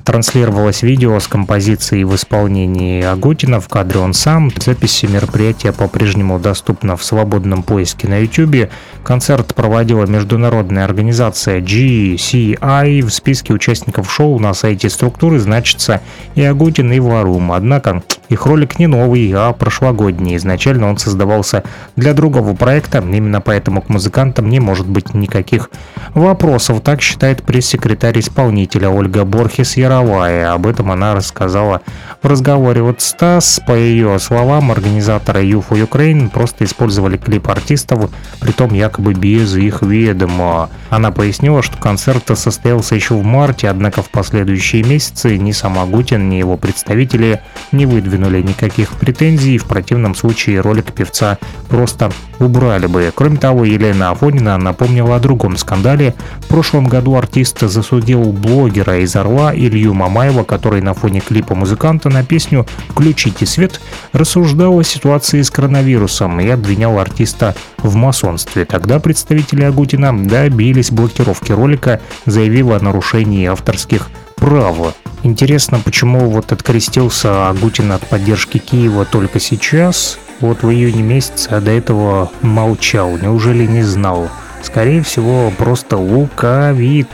транслировалось 0.05 0.83
видео 0.83 1.19
с 1.19 1.27
композицией 1.27 2.05
в 2.05 2.15
исполнении 2.15 3.03
Агутина, 3.03 3.59
в 3.61 3.69
кадре 3.69 4.01
он 4.01 4.13
сам. 4.13 4.51
Запись 4.55 5.03
мероприятия 5.05 5.73
по-прежнему 5.73 6.39
доступна 6.39 6.97
в 6.97 7.05
свободном 7.05 7.63
поиске 7.63 8.09
на 8.09 8.19
YouTube. 8.19 8.71
Концерт 9.03 9.55
проводила 9.55 10.05
международная 10.05 10.85
организация 10.85 11.61
GCI. 11.61 13.03
В 13.03 13.11
списке 13.11 13.55
участников 13.55 14.13
шоу 14.13 14.39
на 14.39 14.53
сайте 14.53 14.91
структуры 14.91 15.39
значится 15.39 16.03
и 16.35 16.43
Агутин, 16.43 16.93
и 16.93 17.01
Варум. 17.01 17.53
Однако 17.53 18.03
их 18.29 18.47
ролик 18.47 18.79
не 18.79 18.87
новый, 18.87 19.33
а 19.35 19.53
прошлогодний. 19.53 20.37
Изначально 20.37 20.89
он 20.89 20.99
создавался 20.99 21.65
для 21.97 22.13
другого 22.13 22.55
проекта, 22.55 22.99
именно 22.99 23.41
поэтому 23.41 23.83
к 23.83 23.89
музыкантам 23.89 24.49
не 24.49 24.61
может 24.61 24.87
быть 24.87 25.15
никаких 25.15 25.71
вопросов. 26.15 26.81
Так 26.83 27.01
считает 27.01 27.22
пресс-секретарь 27.23 28.19
исполнителя 28.19 28.91
Ольга 28.91 29.25
Борхес 29.25 29.77
Яровая. 29.77 30.53
Об 30.53 30.67
этом 30.67 30.91
она 30.91 31.15
рассказала 31.15 31.81
в 32.21 32.27
разговоре. 32.27 32.83
Вот 32.83 33.01
Стас, 33.01 33.61
по 33.65 33.73
ее 33.73 34.19
словам, 34.19 34.73
организаторы 34.73 35.45
You 35.45 35.65
for 35.67 35.81
Ukraine 35.81 36.29
просто 36.29 36.65
использовали 36.65 37.17
клип 37.17 37.49
артистов, 37.49 38.11
притом 38.41 38.75
якобы 38.75 39.15
без 39.15 39.55
их 39.57 39.83
ведома. 39.83 40.69
Она 40.91 41.13
пояснила, 41.13 41.63
что 41.63 41.79
концерт 41.79 42.25
состоялся 42.37 42.97
еще 42.97 43.15
в 43.15 43.23
марте, 43.23 43.69
однако 43.69 44.03
в 44.03 44.11
последующие 44.11 44.83
месяцы 44.83 45.39
ни 45.39 45.53
сам 45.53 45.79
Агутин, 45.79 46.29
ни 46.29 46.37
его 46.37 46.57
представители 46.57 47.41
не 47.71 47.87
выдвинули 47.87 48.43
никаких 48.43 48.91
претензий, 48.91 49.59
в 49.59 49.67
противном 49.67 50.17
случае 50.17 50.61
ролик 50.61 50.93
певца 50.93 51.39
просто 51.69 52.11
убрали 52.41 52.87
бы. 52.87 53.13
Кроме 53.15 53.37
того, 53.37 53.65
Елена 53.65 54.11
Афонина 54.11 54.59
напомнила 54.59 55.17
о 55.17 55.21
другом 55.21 55.57
скандале. 55.57 56.15
В 56.41 56.47
прошлом 56.49 56.87
году 56.87 57.12
артист 57.17 57.61
засудил 57.61 58.23
блогера 58.33 58.99
из 58.99 59.15
Орла 59.17 59.55
Илью 59.55 59.95
Мамаева, 59.95 60.45
который 60.45 60.81
на 60.81 60.95
фоне 60.95 61.21
клипа 61.21 61.55
музыканта 61.55 62.09
на 62.09 62.25
песню 62.25 62.67
«Включите 62.89 63.47
свет» 63.47 63.81
рассуждал 64.13 64.79
о 64.79 64.85
ситуации 64.85 65.43
с 65.43 65.51
коронавирусом 65.51 66.41
и 66.41 66.49
обвинял 66.49 66.99
артиста 66.99 67.55
в 67.79 67.95
масонстве. 67.95 68.65
Тогда 68.65 69.01
представители 69.01 69.65
Агутина 69.65 70.27
добились 70.27 70.91
блокировки 70.91 71.53
ролика, 71.53 72.01
заявив 72.27 72.71
о 72.71 72.81
нарушении 72.81 73.47
авторских 73.47 74.11
прав. 74.37 74.95
Интересно, 75.23 75.81
почему 75.85 76.31
вот 76.31 76.51
открестился 76.51 77.49
Агутин 77.49 77.93
от 77.93 78.07
поддержки 78.07 78.59
Киева 78.59 79.05
только 79.05 79.39
сейчас? 79.39 80.19
Вот 80.41 80.65
в 80.65 80.71
июне 80.71 81.03
месяце, 81.03 81.49
а 81.51 81.61
до 81.61 81.71
этого 81.71 82.33
молчал. 82.43 83.17
Неужели 83.17 83.67
не 83.67 83.83
знал? 83.83 84.29
Скорее 84.63 85.03
всего, 85.03 85.51
просто 85.51 85.97
лукавит. 85.97 87.09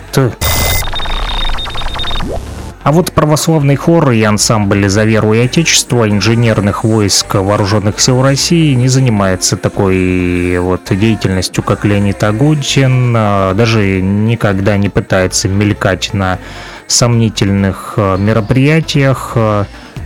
А 2.88 2.92
вот 2.92 3.12
православный 3.12 3.76
хор 3.76 4.12
и 4.12 4.22
ансамбль 4.22 4.88
«За 4.88 5.04
веру 5.04 5.34
и 5.34 5.40
отечество» 5.40 6.08
инженерных 6.08 6.84
войск 6.84 7.34
Вооруженных 7.34 8.00
сил 8.00 8.22
России 8.22 8.72
не 8.72 8.88
занимается 8.88 9.58
такой 9.58 10.58
вот 10.58 10.88
деятельностью, 10.90 11.62
как 11.62 11.84
Леонид 11.84 12.22
Агутин, 12.24 13.12
а 13.14 13.52
даже 13.52 14.00
никогда 14.00 14.78
не 14.78 14.88
пытается 14.88 15.48
мелькать 15.48 16.14
на 16.14 16.38
сомнительных 16.86 17.94
э, 17.98 18.16
мероприятиях. 18.16 19.32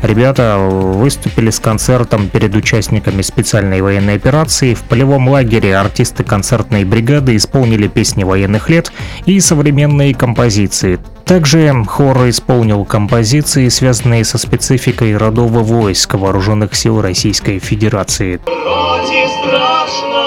Ребята 0.03 0.59
выступили 0.59 1.51
с 1.51 1.61
концертом 1.61 2.29
перед 2.29 2.55
участниками 2.57 3.23
специальной 3.23 3.81
военной 3.81 4.17
операции. 4.17 4.75
В 4.75 4.83
полевом 4.83 5.29
лагере 5.29 5.77
артисты 5.77 6.25
концертной 6.25 6.85
бригады 6.85 7.37
исполнили 7.37 7.87
песни 7.87 8.25
военных 8.25 8.69
лет 8.69 8.93
и 9.27 9.39
современные 9.39 10.15
композиции. 10.15 10.99
Также 11.25 11.73
хор 11.85 12.29
исполнил 12.29 12.85
композиции, 12.85 13.69
связанные 13.69 14.25
со 14.25 14.39
спецификой 14.39 15.17
родов 15.17 15.51
войск 15.53 16.15
Вооруженных 16.15 16.75
сил 16.75 17.01
Российской 17.01 17.61
Федерации. 17.61 18.39
Против 18.39 19.31
страшной 19.41 20.22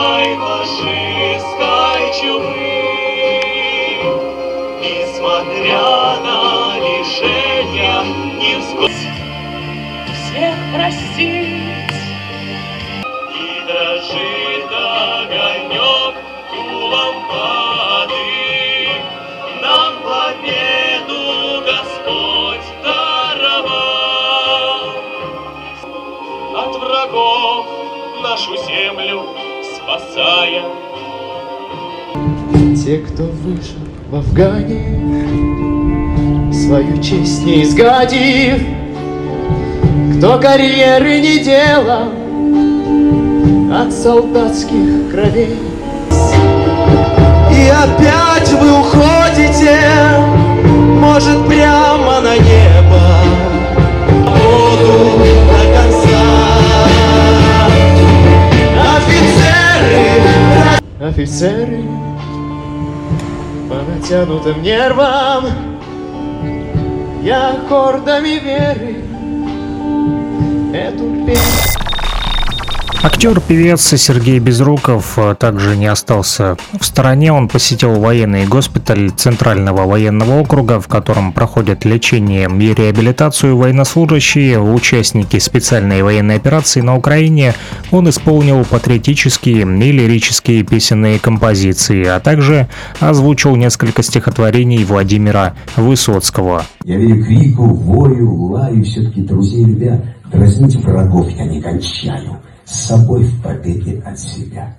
нашу 28.36 28.58
землю 28.68 29.22
спасая. 29.64 30.64
Те, 32.76 32.98
кто 32.98 33.24
выжил 33.24 33.80
в 34.12 34.16
Афгане, 34.16 34.84
свою 36.52 37.02
честь 37.02 37.46
не 37.46 37.64
изгадив, 37.64 38.62
кто 40.18 40.38
карьеры 40.38 41.22
не 41.22 41.40
делал 41.46 42.10
от 43.74 43.94
солдатских 43.94 45.12
кровей. 45.12 45.58
И 47.54 47.70
опять 47.70 48.52
вы 48.52 48.80
уходите, 48.82 49.80
может, 51.00 51.48
прямо 51.48 52.20
на 52.20 52.36
небо, 52.36 53.02
воду 54.28 55.35
Офицеры, 61.02 61.84
по 63.70 63.76
натянутым 63.76 64.62
нервам, 64.64 65.46
я 67.24 67.56
хордами 67.68 68.40
веры 68.40 68.96
эту 70.74 71.26
песню. 71.26 71.75
Актер-певец 73.06 73.82
Сергей 74.02 74.40
Безруков 74.40 75.20
а, 75.20 75.36
также 75.36 75.78
не 75.78 75.86
остался 75.86 76.58
в 76.80 76.84
стороне. 76.84 77.32
Он 77.32 77.48
посетил 77.48 78.00
военный 78.00 78.48
госпиталь 78.48 79.12
Центрального 79.12 79.86
военного 79.86 80.40
округа, 80.40 80.80
в 80.82 80.88
котором 80.88 81.32
проходят 81.32 81.86
лечение 81.86 82.50
и 82.50 82.74
реабилитацию 82.74 83.58
военнослужащие, 83.58 84.60
участники 84.60 85.38
специальной 85.38 86.02
военной 86.02 86.38
операции 86.38 86.82
на 86.82 86.98
Украине. 86.98 87.54
Он 87.92 88.10
исполнил 88.10 88.66
патриотические 88.66 89.62
и 89.62 89.92
лирические 89.92 90.64
песенные 90.64 91.20
композиции, 91.20 92.08
а 92.08 92.20
также 92.20 92.68
озвучил 93.00 93.56
несколько 93.56 94.02
стихотворений 94.02 94.84
Владимира 94.84 95.54
Высоцкого. 95.76 96.66
Я 96.84 96.98
верю 96.98 97.24
крику, 97.24 97.68
вою, 97.68 98.46
лаю, 98.46 98.84
все-таки 98.84 99.22
друзей 99.22 99.64
любя, 99.64 100.02
дразнить 100.32 100.76
врагов 100.78 101.30
я 101.30 101.46
не 101.46 101.62
кончаю, 101.62 102.40
с 102.66 102.88
собой 102.88 103.24
в 103.24 103.42
побеге 103.42 104.02
от 104.06 104.20
себя. 104.20 104.76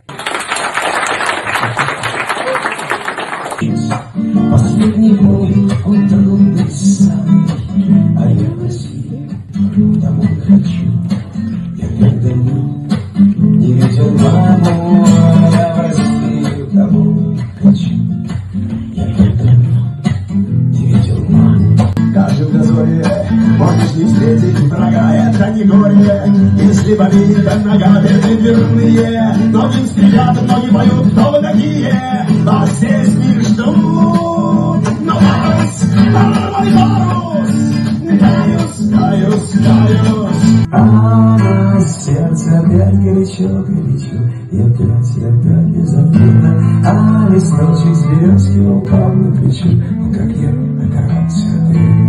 Последний 4.51 5.14
мой, 5.14 5.53
он 5.85 6.09
трудный 6.09 6.66
а 8.18 8.31
я 8.31 8.51
в 8.51 8.62
России 8.62 9.31
домой 10.01 10.40
хочу. 10.46 10.87
Я 11.77 11.88
так 12.01 12.22
давно 12.22 12.87
не 13.37 13.72
видел 13.72 14.11
маму, 14.18 15.07
а 15.07 15.51
я 15.51 15.75
в 15.75 15.81
Россию 15.81 16.66
домой 16.72 17.38
хочу. 17.62 17.95
На 22.53 22.62
зоре 22.62 23.05
можешь 23.59 23.94
не 23.97 24.05
встретить 24.05 24.59
врага, 24.70 25.14
это 25.14 25.51
не 25.51 25.64
горе. 25.64 26.32
Если 26.59 26.94
болит 26.94 27.44
нога, 27.64 28.01
беды 28.01 28.36
верные, 28.36 29.34
ноги 29.51 29.86
стрелят, 29.86 30.42
ноги 30.42 30.70
поют, 30.72 31.12
кто 31.12 31.30
вы 31.32 31.42
такие? 31.42 32.26
Вас 32.44 32.70
здесь 32.76 33.14
не 33.16 33.40
ждут, 33.42 34.84
но 35.01 35.14
парус, 35.14 35.84
порвай 36.12 36.72
парус, 36.72 37.51
каюсь, 38.20 38.90
каюсь, 38.94 39.53
каюсь. 39.64 40.66
А 40.70 41.36
на 41.76 41.80
сердце 41.80 42.59
опять 42.61 42.94
горячо, 43.01 43.49
горячо, 43.66 44.16
и 44.53 44.61
опять, 44.61 45.16
и 45.16 45.24
опять 45.24 45.68
безответно, 45.74 46.82
а 46.84 47.28
листочек 47.30 47.94
с 47.94 48.07
березки 48.07 48.59
упал 48.59 49.12
на 49.12 49.32
плечо, 49.32 49.68
ну 49.99 50.12
как 50.12 50.30
я 50.36 50.51
оказался 50.86 51.47
один. 51.70 52.05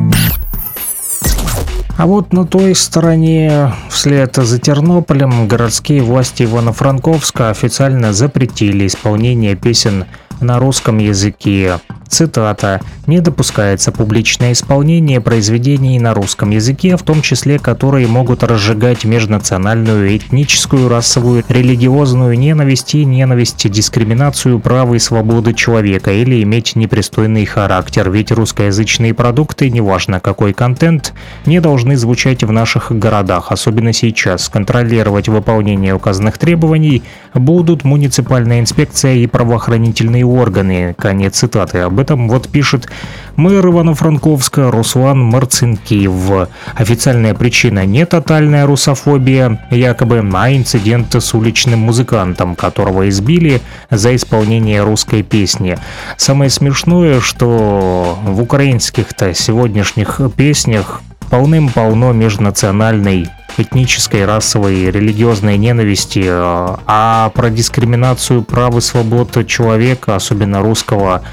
А 1.97 2.05
вот 2.05 2.31
на 2.31 2.45
той 2.45 2.75
стороне, 2.75 3.73
вслед 3.89 4.35
за 4.35 4.59
Тернополем, 4.59 5.47
городские 5.47 6.03
власти 6.03 6.43
Ивано-Франковска 6.43 7.49
официально 7.49 8.13
запретили 8.13 8.85
исполнение 8.85 9.55
песен 9.55 10.05
на 10.41 10.59
русском 10.59 10.97
языке. 10.97 11.79
Цитата. 12.07 12.79
«Не 13.05 13.21
допускается 13.21 13.91
публичное 13.91 14.51
исполнение 14.51 15.21
произведений 15.21 15.99
на 15.99 16.13
русском 16.13 16.51
языке, 16.51 16.97
в 16.97 17.03
том 17.03 17.21
числе 17.21 17.59
которые 17.59 18.07
могут 18.07 18.43
разжигать 18.43 19.05
межнациональную, 19.05 20.15
этническую, 20.15 20.89
расовую, 20.89 21.43
религиозную 21.47 22.38
ненависть 22.38 22.95
и 22.95 23.05
ненависть, 23.05 23.69
дискриминацию 23.69 24.59
права 24.59 24.95
и 24.95 24.99
свободы 24.99 25.53
человека 25.53 26.11
или 26.11 26.43
иметь 26.43 26.75
непристойный 26.75 27.45
характер, 27.45 28.09
ведь 28.09 28.31
русскоязычные 28.31 29.13
продукты, 29.13 29.69
неважно 29.69 30.19
какой 30.19 30.53
контент, 30.53 31.13
не 31.45 31.61
должны 31.61 31.95
звучать 31.95 32.43
в 32.43 32.51
наших 32.51 32.91
городах, 32.91 33.51
особенно 33.51 33.93
сейчас. 33.93 34.49
Контролировать 34.49 35.29
выполнение 35.29 35.93
указанных 35.93 36.38
требований 36.38 37.03
будут 37.33 37.83
муниципальная 37.83 38.59
инспекция 38.59 39.15
и 39.15 39.27
правоохранительные 39.27 40.25
органы». 40.28 40.95
Конец 40.97 41.38
цитаты. 41.38 41.80
Об 41.80 41.99
этом 41.99 42.30
вот 42.30 42.49
пишет 42.49 42.88
мэр 43.36 43.65
Ивано-Франковска 43.67 44.71
Руслан 44.71 45.19
Марцинкиев. 45.19 46.49
Официальная 46.75 47.34
причина 47.34 47.86
не 47.86 48.05
тотальная 48.05 48.65
русофобия, 48.65 49.65
якобы, 49.71 50.23
а 50.34 50.51
инцидент 50.51 51.15
с 51.15 51.34
уличным 51.34 51.80
музыкантом, 51.80 52.55
которого 52.55 53.07
избили 53.09 53.61
за 53.89 54.15
исполнение 54.15 54.84
русской 54.84 55.23
песни. 55.23 55.78
Самое 56.17 56.49
смешное, 56.49 57.21
что 57.21 58.17
в 58.23 58.41
украинских-то 58.41 59.34
сегодняшних 59.34 60.19
песнях 60.36 61.01
полным-полно 61.30 62.13
межнациональной 62.13 63.28
этнической, 63.57 64.25
расовой, 64.25 64.91
религиозной 64.91 65.57
ненависти, 65.57 66.23
а 66.27 67.31
про 67.33 67.49
дискриминацию 67.49 68.43
прав 68.43 68.75
и 68.75 68.81
свобод 68.81 69.47
человека, 69.47 70.15
особенно 70.15 70.61
русского, 70.61 71.23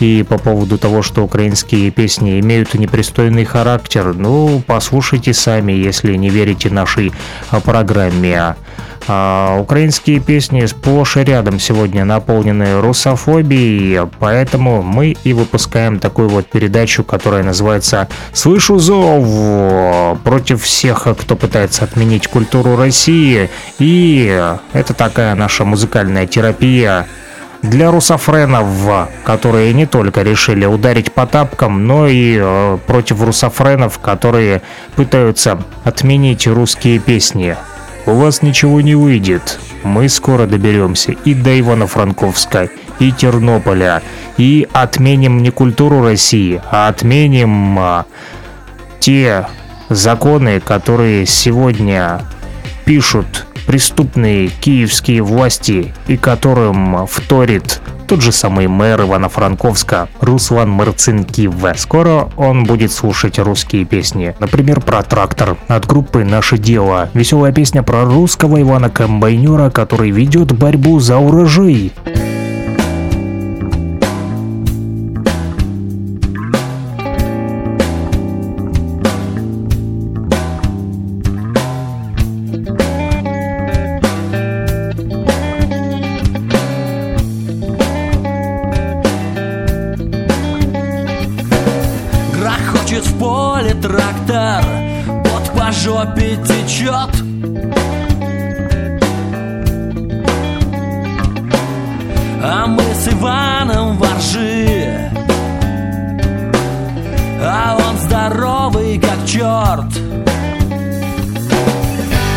и 0.00 0.24
по 0.28 0.38
поводу 0.38 0.78
того, 0.78 1.02
что 1.02 1.22
украинские 1.22 1.90
песни 1.90 2.40
имеют 2.40 2.74
непристойный 2.74 3.44
характер, 3.44 4.14
ну, 4.14 4.62
послушайте 4.66 5.32
сами, 5.34 5.72
если 5.72 6.14
не 6.16 6.30
верите 6.30 6.70
нашей 6.70 7.12
программе. 7.64 8.56
А 9.08 9.58
украинские 9.60 10.20
песни 10.20 10.64
сплошь 10.66 11.16
и 11.16 11.24
рядом 11.24 11.58
сегодня 11.58 12.04
наполнены 12.04 12.80
русофобией, 12.80 14.06
поэтому 14.20 14.82
мы 14.82 15.16
и 15.24 15.32
выпускаем 15.32 15.98
такую 15.98 16.28
вот 16.28 16.46
передачу, 16.46 17.02
которая 17.02 17.42
называется 17.42 18.08
«Слышу 18.32 18.78
зов» 18.78 20.18
против 20.20 20.62
всех, 20.62 21.08
кто 21.20 21.36
пытается 21.36 21.84
отменить 21.84 22.28
культуру 22.28 22.76
России. 22.76 23.50
И 23.78 24.52
это 24.72 24.94
такая 24.94 25.34
наша 25.34 25.64
музыкальная 25.64 26.26
терапия 26.26 27.06
для 27.62 27.90
русофренов, 27.90 28.66
которые 29.24 29.72
не 29.72 29.86
только 29.86 30.22
решили 30.22 30.64
ударить 30.66 31.12
по 31.12 31.26
тапкам, 31.26 31.86
но 31.86 32.08
и 32.08 32.36
э, 32.40 32.78
против 32.86 33.22
русофренов, 33.22 34.00
которые 34.00 34.62
пытаются 34.96 35.62
отменить 35.84 36.46
русские 36.48 36.98
песни. 36.98 37.56
У 38.04 38.12
вас 38.12 38.42
ничего 38.42 38.80
не 38.80 38.94
выйдет. 38.94 39.60
Мы 39.84 40.08
скоро 40.08 40.46
доберемся 40.46 41.12
и 41.12 41.34
до 41.34 41.50
Ивано-Франковска, 41.58 42.68
и 42.98 43.12
Тернополя, 43.12 44.02
и 44.36 44.66
отменим 44.72 45.38
не 45.38 45.50
культуру 45.50 46.02
России, 46.02 46.60
а 46.70 46.88
отменим 46.88 47.78
а, 47.78 48.06
те 48.98 49.46
законы, 49.88 50.60
которые 50.60 51.26
сегодня 51.26 52.22
пишут 52.84 53.46
преступные 53.66 54.48
киевские 54.48 55.22
власти 55.22 55.94
и 56.08 56.16
которым 56.16 57.06
вторит 57.06 57.80
тот 58.12 58.20
же 58.20 58.30
самый 58.30 58.66
мэр 58.66 59.00
Ивано-Франковска 59.00 60.06
Руслан 60.20 60.68
Марцинкив. 60.68 61.54
Скоро 61.76 62.28
он 62.36 62.64
будет 62.64 62.92
слушать 62.92 63.38
русские 63.38 63.86
песни. 63.86 64.34
Например, 64.38 64.82
про 64.82 65.02
трактор 65.02 65.56
от 65.66 65.86
группы 65.86 66.22
«Наше 66.22 66.58
дело». 66.58 67.08
Веселая 67.14 67.52
песня 67.52 67.82
про 67.82 68.04
русского 68.04 68.60
Ивана 68.60 68.90
Комбайнера, 68.90 69.70
который 69.70 70.10
ведет 70.10 70.52
борьбу 70.52 71.00
за 71.00 71.16
урожай. 71.16 71.90
По 95.62 95.70
жопе 95.70 96.36
течет. 96.44 97.14
А 102.44 102.66
мы 102.66 102.82
с 102.82 103.08
Иваном 103.08 103.96
воржи, 103.96 105.10
а 107.40 107.76
он 107.78 107.96
здоровый 107.98 108.98
как 108.98 109.24
черт. 109.24 109.92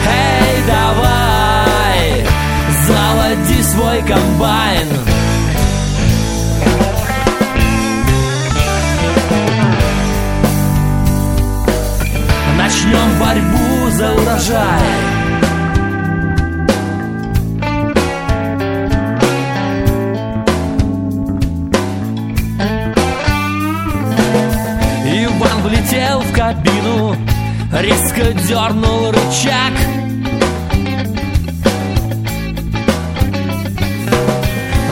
Эй, 0.07 0.63
давай, 0.67 2.27
заводи 2.85 3.63
свой 3.63 4.01
комбайн. 4.03 5.04
Начнем 12.85 13.19
борьбу 13.19 13.89
за 13.91 14.13
урожай. 14.13 14.79
Иван 25.03 25.61
влетел 25.63 26.19
в 26.19 26.31
кабину, 26.31 27.15
резко 27.71 28.33
дернул 28.47 29.09
рычаг. 29.09 29.73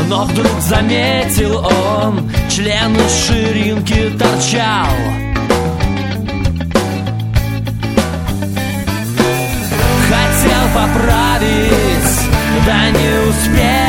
Но 0.08 0.26
вдруг 0.26 0.60
заметил 0.62 1.58
он, 1.58 2.32
член 2.50 2.96
из 2.96 3.26
ширинки 3.28 4.12
торчал. 4.18 5.23
Да 12.66 12.90
не 12.92 13.30
успел. 13.30 13.83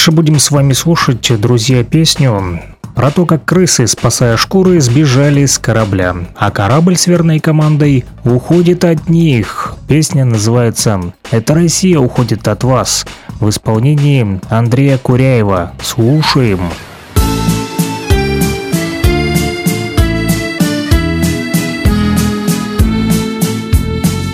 Дальше 0.00 0.12
будем 0.12 0.38
с 0.38 0.50
вами 0.50 0.72
слушать, 0.72 1.30
друзья, 1.38 1.84
песню 1.84 2.62
про 2.94 3.10
то, 3.10 3.26
как 3.26 3.44
крысы, 3.44 3.86
спасая 3.86 4.38
шкуры, 4.38 4.80
сбежали 4.80 5.44
с 5.44 5.58
корабля, 5.58 6.16
а 6.36 6.50
корабль 6.50 6.96
с 6.96 7.06
верной 7.06 7.38
командой 7.38 8.06
уходит 8.24 8.86
от 8.86 9.10
них. 9.10 9.74
Песня 9.88 10.24
называется 10.24 11.12
«Это 11.30 11.52
Россия 11.52 11.98
уходит 11.98 12.48
от 12.48 12.64
вас» 12.64 13.04
в 13.40 13.50
исполнении 13.50 14.40
Андрея 14.48 14.96
Куряева. 14.96 15.72
Слушаем. 15.82 16.60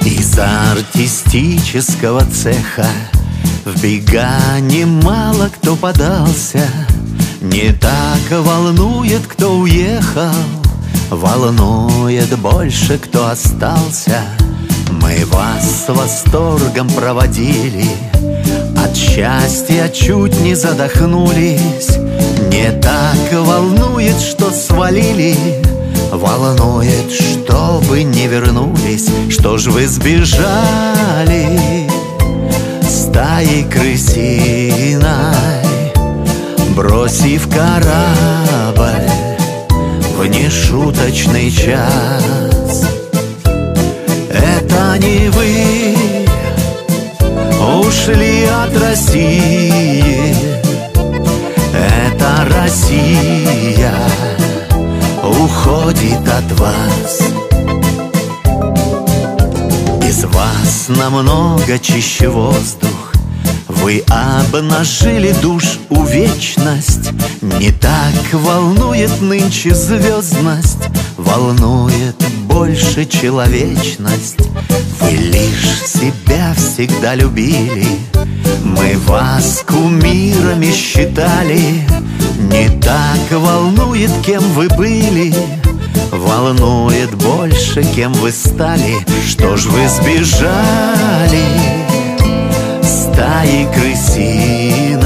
Из 0.05 0.39
артистического 0.39 2.25
цеха 2.27 2.87
в 3.67 3.83
бега 3.83 4.61
немало 4.61 5.51
кто 5.53 5.75
подался. 5.75 6.65
Не 7.43 7.73
так 7.73 8.31
волнует, 8.31 9.27
кто 9.27 9.59
уехал 9.59 10.33
Волнует 11.11 12.39
больше, 12.39 12.99
кто 12.99 13.29
остался. 13.29 14.23
Мы 15.03 15.25
вас 15.27 15.85
с 15.85 15.89
восторгом 15.89 16.89
проводили 16.91 17.89
От 18.83 18.97
счастья 18.97 19.89
чуть 19.89 20.41
не 20.41 20.55
задохнулись. 20.55 21.99
Не 22.51 22.71
так 22.81 23.33
волнует, 23.33 24.19
что 24.21 24.51
свалили 24.53 25.37
Волнует, 26.13 27.11
чтобы 27.11 28.05
не 28.05 28.29
вернулись. 28.29 29.09
Что 29.29 29.59
ж 29.59 29.67
вы 29.67 29.89
сбежали 29.89 30.57
стаей 33.17 33.65
крысиной 33.65 35.03
Бросив 36.77 37.49
корабль 37.49 39.09
в 40.19 40.27
нешуточный 40.27 41.51
час. 41.51 42.85
Это 44.31 44.99
не 44.99 45.31
вы 45.31 45.97
ушли 47.81 48.45
от 48.45 48.77
России. 48.83 50.37
Это 51.73 52.47
Россия 52.55 53.95
уходит 55.23 56.29
от 56.29 56.53
вас. 56.59 57.21
Без 60.03 60.25
вас 60.25 60.89
намного 60.89 61.79
чище 61.79 62.29
воздух 62.29 63.06
вы 63.87 64.03
обнажили 64.09 65.31
душ 65.41 65.79
у 65.91 66.03
вечность. 66.03 67.13
Не 67.41 67.71
так 67.71 68.15
волнует 68.33 69.21
нынче 69.21 69.77
звездность 69.77 70.83
Волнует 71.17 72.17
больше 72.49 73.07
человечность. 73.07 74.39
Вы 75.01 75.11
лишь 75.11 75.85
себя 75.87 76.53
всегда 76.57 77.15
любили 77.15 77.87
Мы 78.65 78.99
вас 79.07 79.63
кумирами 79.65 80.73
считали. 80.73 81.87
Не 82.41 82.69
так 82.81 83.31
волнует, 83.31 84.11
кем 84.27 84.43
вы 84.55 84.67
были 84.69 85.33
Волнует 86.11 87.15
больше, 87.15 87.85
кем 87.95 88.13
вы 88.15 88.33
стали. 88.33 88.97
Что 89.25 89.57
ж 89.57 89.67
вы 89.67 89.89
сбежали 89.89 91.47
стаи 92.87 93.67
крысиной. 93.75 95.03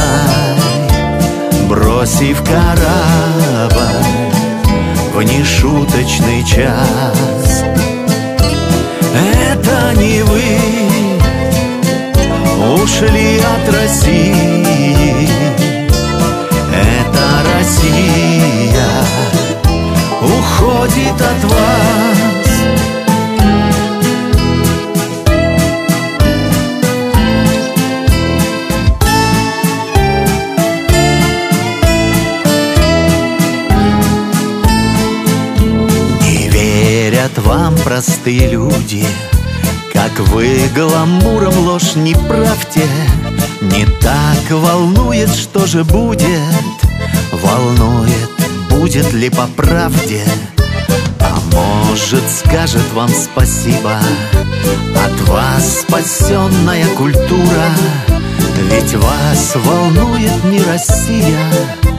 Бросив 1.68 2.43
корабль 2.43 4.01
в 5.14 5.22
нешуточный 5.22 6.45
час. 6.45 7.64
Это 9.14 9.95
не 9.97 10.22
вы 10.22 10.43
ушли 12.83 13.39
от 13.39 13.74
России. 13.74 15.28
Это 16.72 17.24
Россия 17.55 18.91
уходит 20.22 21.20
от 21.20 21.45
вас 21.51 22.30
вам 37.51 37.76
простые 37.78 38.48
люди 38.48 39.05
Как 39.92 40.16
вы 40.28 40.70
гламуром 40.72 41.66
ложь 41.66 41.96
не 41.96 42.14
правьте. 42.14 42.86
Не 43.61 43.86
так 43.86 44.51
волнует, 44.51 45.34
что 45.34 45.66
же 45.66 45.82
будет 45.82 46.76
Волнует, 47.32 48.30
будет 48.70 49.12
ли 49.12 49.28
по 49.30 49.48
правде. 49.48 50.22
А 51.18 51.40
может 51.53 52.22
скажет 52.30 52.86
вам 52.94 53.09
спасибо 53.09 53.98
От 55.05 55.28
вас 55.28 55.80
спасенная 55.80 56.86
культура. 56.94 57.66
Ведь 58.70 58.94
вас 58.94 59.57
волнует 59.57 60.44
не 60.44 60.62
Россия 60.62 61.89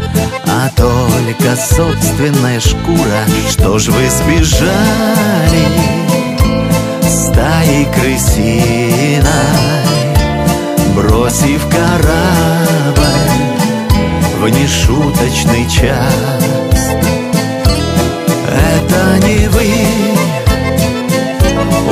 а 0.64 0.70
только 0.76 1.56
собственная 1.56 2.60
шкура 2.60 3.26
Что 3.50 3.80
ж 3.80 3.88
вы 3.88 4.08
сбежали? 4.10 5.66
Стаей 7.02 7.86
крысиной 7.86 9.24
Бросив 10.96 11.68
корабль 11.68 13.02
в 14.40 14.50
нешуточный 14.50 15.70
час. 15.70 16.14
Это 18.48 19.26
не 19.26 19.48
вы 19.48 19.70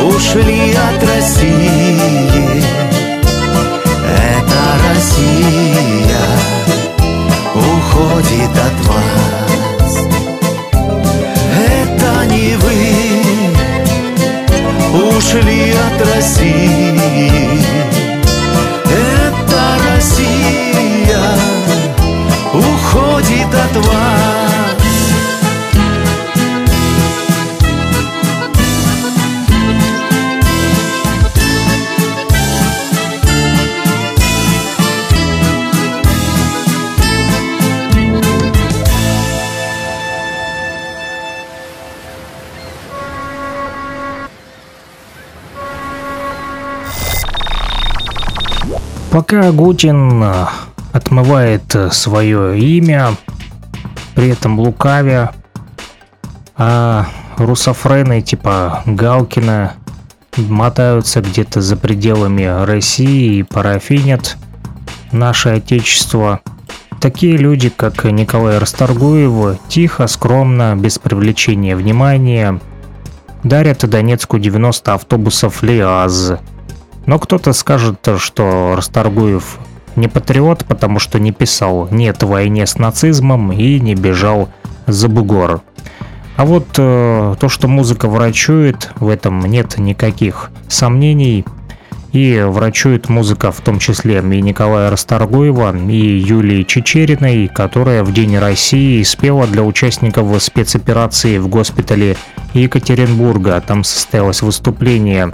ушли 0.08 0.74
от 0.74 1.04
России 1.04 2.64
Это 4.04 4.62
Россия 4.90 6.09
уходит 8.30 8.52
от 8.52 8.88
вас. 8.88 9.98
Это 11.68 12.26
не 12.34 12.56
вы 12.56 12.76
ушли 15.18 15.74
от 15.74 15.98
России 16.16 17.59
Пока 49.20 49.50
Агутин 49.50 50.24
э, 50.24 50.46
отмывает 50.94 51.76
э, 51.76 51.92
свое 51.92 52.58
имя, 52.58 53.18
при 54.16 54.30
этом 54.30 54.58
лукавя, 54.58 55.34
а 56.56 57.06
русофрены 57.36 58.22
типа 58.22 58.82
Галкина 58.86 59.74
мотаются 60.38 61.20
где-то 61.20 61.60
за 61.60 61.76
пределами 61.76 62.64
России 62.64 63.40
и 63.40 63.44
парафинят, 63.44 64.38
наше 65.12 65.50
Отечество. 65.50 66.40
Такие 67.02 67.36
люди, 67.36 67.68
как 67.68 68.06
Николай 68.06 68.58
Расторгуев, 68.58 69.60
тихо, 69.68 70.08
скромно, 70.08 70.78
без 70.78 70.98
привлечения 70.98 71.76
внимания, 71.76 72.62
дарят 73.44 73.80
Донецку 73.80 74.40
90 74.40 74.94
автобусов 74.94 75.62
ЛиАЗ. 75.62 76.40
Но 77.10 77.18
кто-то 77.18 77.54
скажет, 77.54 78.08
что 78.20 78.76
Расторгуев 78.78 79.58
не 79.96 80.08
патриот, 80.08 80.66
потому 80.66 81.00
что 81.00 81.18
не 81.18 81.32
писал 81.32 81.88
«нет 81.90 82.22
войне 82.22 82.68
с 82.68 82.78
нацизмом» 82.78 83.52
и 83.52 83.80
не 83.80 83.96
бежал 83.96 84.50
за 84.86 85.08
бугор. 85.08 85.62
А 86.38 86.46
вот 86.46 86.68
э, 86.78 87.36
то, 87.40 87.50
что 87.50 87.68
музыка 87.68 88.08
врачует, 88.08 88.92
в 88.98 89.10
этом 89.10 89.44
нет 89.48 89.80
никаких 89.80 90.52
сомнений– 90.68 91.46
и 92.12 92.44
врачует 92.48 93.10
музыка 93.10 93.52
в 93.52 93.62
том 93.62 93.80
числе 93.80 94.20
и 94.20 94.42
Николая 94.42 94.90
Расторгуева, 94.90 95.76
и 95.78 96.18
Юлии 96.18 96.64
Чечериной, 96.64 97.48
которая 97.48 98.04
в 98.04 98.12
День 98.14 98.38
России 98.38 99.04
спела 99.04 99.46
для 99.46 99.64
участников 99.64 100.42
спецоперации 100.42 101.38
в 101.38 101.48
госпитале 101.48 102.18
Екатеринбурга. 102.54 103.62
Там 103.66 103.84
состоялось 103.84 104.42
выступление 104.42 105.32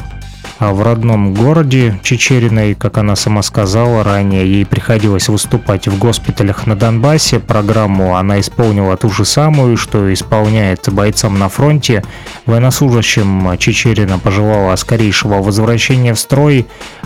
в 0.60 0.82
родном 0.82 1.34
городе 1.34 2.00
Чечериной, 2.02 2.76
как 2.76 2.98
она 2.98 3.16
сама 3.16 3.42
сказала 3.42 4.04
ранее, 4.04 4.50
ей 4.50 4.66
приходилось 4.66 5.28
выступать 5.28 5.88
в 5.88 5.98
госпиталях 6.00 6.66
на 6.66 6.76
Донбассе. 6.76 7.40
Программу 7.40 8.16
она 8.16 8.40
исполнила 8.40 8.96
ту 8.96 9.10
же 9.10 9.26
самую, 9.26 9.76
что 9.76 10.14
исполняет 10.14 10.88
бойцам 10.92 11.38
на 11.38 11.50
фронте. 11.50 12.04
Военнослужащим 12.46 13.58
Чечерина 13.58 14.18
пожелала 14.18 14.76
скорейшего 14.76 15.42
возвращения 15.42 16.14
в 16.14 16.20
строй. 16.20 16.66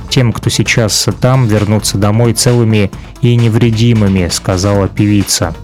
Тем, 0.10 0.32
кто 0.32 0.50
сейчас 0.50 1.08
там, 1.20 1.48
вернуться 1.48 1.98
домой 1.98 2.34
целыми 2.34 2.92
и 3.22 3.36
невредимыми, 3.36 4.28
сказала 4.30 4.88
певица. 4.88 5.56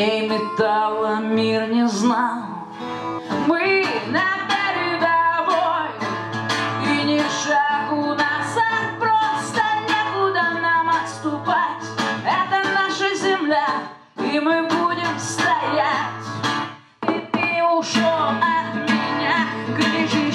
Прочней 0.00 0.28
металла 0.28 1.20
мир 1.20 1.68
не 1.68 1.86
знал. 1.86 2.44
Мы 3.46 3.84
на 4.08 4.28
передовой 4.48 5.90
И 6.86 7.04
ни 7.04 7.18
шагу 7.18 8.14
назад 8.14 8.98
Просто 8.98 9.62
некуда 9.90 10.58
нам 10.62 10.88
отступать. 10.88 11.84
Это 12.24 12.66
наша 12.72 13.14
земля 13.14 13.68
И 14.16 14.40
мы 14.40 14.62
будем 14.62 15.18
стоять. 15.18 16.24
И 17.02 17.20
ты 17.32 17.62
ушел 17.62 18.28
от 18.40 18.74
меня 18.88 19.48
Кричи 19.76 20.29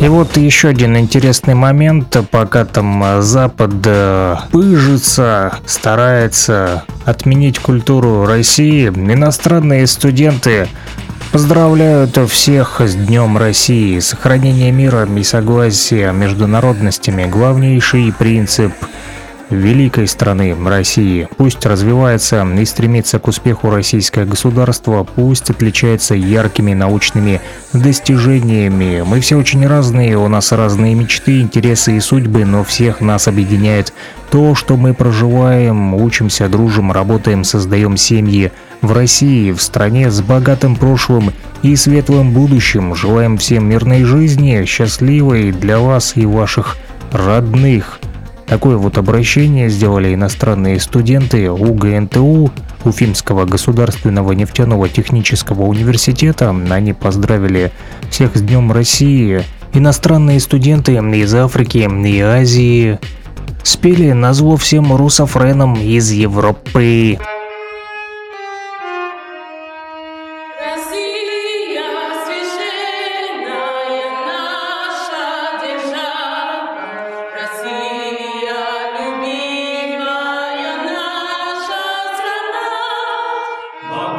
и 0.00 0.08
вот 0.08 0.36
еще 0.36 0.68
один 0.68 0.96
интересный 0.96 1.54
момент, 1.54 2.16
пока 2.30 2.64
там 2.64 3.02
э, 3.02 3.20
Запад 3.20 3.72
э, 3.84 4.36
пыжится, 4.52 5.58
старается 5.66 6.84
отменить 7.04 7.58
культуру 7.58 8.24
России, 8.24 8.88
иностранные 8.88 9.86
студенты 9.86 10.68
Поздравляют 11.32 12.16
всех 12.30 12.80
с 12.80 12.94
Днем 12.94 13.36
России. 13.36 13.98
Сохранение 13.98 14.72
мира 14.72 15.06
и 15.06 15.22
согласия 15.22 16.10
между 16.10 16.46
народностями– 16.46 17.24
главнейший 17.30 18.14
принцип 18.18 18.72
великой 19.50 20.06
страны 20.06 20.54
России. 20.66 21.28
Пусть 21.36 21.64
развивается 21.64 22.46
и 22.46 22.64
стремится 22.64 23.18
к 23.18 23.28
успеху 23.28 23.70
российское 23.70 24.24
государство, 24.24 25.04
пусть 25.04 25.50
отличается 25.50 26.14
яркими 26.14 26.74
научными 26.74 27.40
достижениями. 27.72 29.02
Мы 29.06 29.20
все 29.20 29.36
очень 29.36 29.66
разные, 29.66 30.18
у 30.18 30.28
нас 30.28 30.52
разные 30.52 30.94
мечты, 30.94 31.40
интересы 31.40 31.96
и 31.96 32.00
судьбы, 32.00 32.44
но 32.44 32.64
всех 32.64 33.00
нас 33.00 33.28
объединяет 33.28 33.92
то, 34.30 34.54
что 34.54 34.76
мы 34.76 34.94
проживаем, 34.94 35.94
учимся, 35.94 36.48
дружим, 36.48 36.92
работаем, 36.92 37.44
создаем 37.44 37.96
семьи 37.96 38.52
в 38.82 38.92
России, 38.92 39.52
в 39.52 39.62
стране 39.62 40.10
с 40.10 40.20
богатым 40.20 40.76
прошлым 40.76 41.32
и 41.62 41.74
светлым 41.76 42.32
будущим. 42.32 42.94
Желаем 42.94 43.38
всем 43.38 43.68
мирной 43.68 44.04
жизни, 44.04 44.64
счастливой 44.66 45.52
для 45.52 45.78
вас 45.78 46.12
и 46.16 46.26
ваших 46.26 46.76
родных. 47.10 47.97
Такое 48.48 48.78
вот 48.78 48.96
обращение 48.96 49.68
сделали 49.68 50.14
иностранные 50.14 50.80
студенты 50.80 51.50
УГНТУ, 51.50 52.50
Уфимского 52.84 53.44
государственного 53.44 54.32
нефтяного 54.32 54.88
технического 54.88 55.64
университета. 55.64 56.54
Они 56.70 56.94
поздравили 56.94 57.72
всех 58.10 58.36
с 58.36 58.40
Днем 58.40 58.72
России. 58.72 59.42
Иностранные 59.74 60.40
студенты 60.40 60.94
из 60.94 61.34
Африки 61.34 61.78
и 61.78 62.20
Азии 62.20 62.98
спели 63.62 64.12
на 64.12 64.32
зло 64.32 64.56
всем 64.56 64.96
русофренам 64.96 65.74
из 65.74 66.10
Европы. 66.10 67.18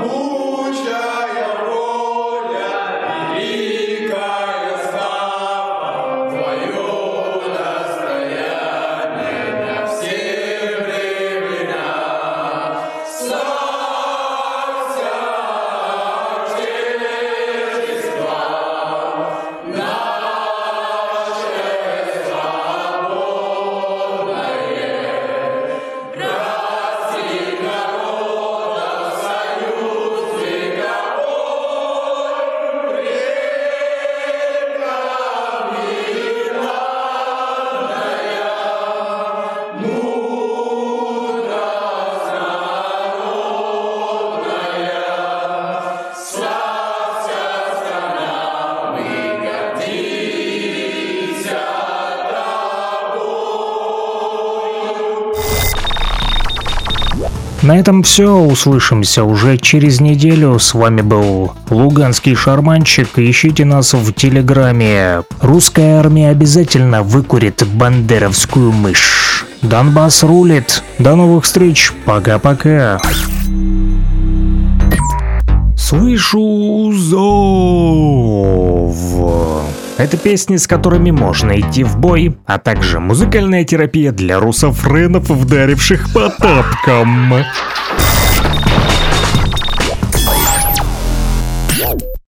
Oh. 0.02 0.39
На 57.70 57.78
этом 57.78 58.02
все. 58.02 58.36
Услышимся 58.36 59.24
уже 59.24 59.60
через 59.60 60.02
неделю. 60.02 60.58
С 60.58 60.74
вами 60.74 61.02
был 61.02 61.54
Луганский 61.70 62.34
шарманщик. 62.34 63.20
Ищите 63.20 63.64
нас 63.64 63.94
в 63.94 64.12
Телеграме. 64.12 65.22
Русская 65.40 66.00
армия 66.00 66.32
обязательно 66.32 67.04
выкурит 67.04 67.64
бандеровскую 67.68 68.72
мышь. 68.72 69.46
Донбасс 69.62 70.24
рулит. 70.24 70.82
До 70.98 71.16
новых 71.16 71.44
встреч. 71.44 71.94
Пока-пока. 72.06 73.00
Слышу 75.78 76.92
зов. 76.96 78.96
Это 80.00 80.16
песни, 80.16 80.56
с 80.56 80.66
которыми 80.66 81.12
можно 81.12 81.60
идти 81.60 81.84
в 81.84 81.98
бой, 81.98 82.38
а 82.46 82.58
также 82.58 83.02
музыкальная 83.02 83.66
терапия 83.66 84.14
для 84.14 84.40
русофренов, 84.40 85.30
вдаривших 85.30 86.14
по 86.14 86.30
тапкам. 86.30 87.34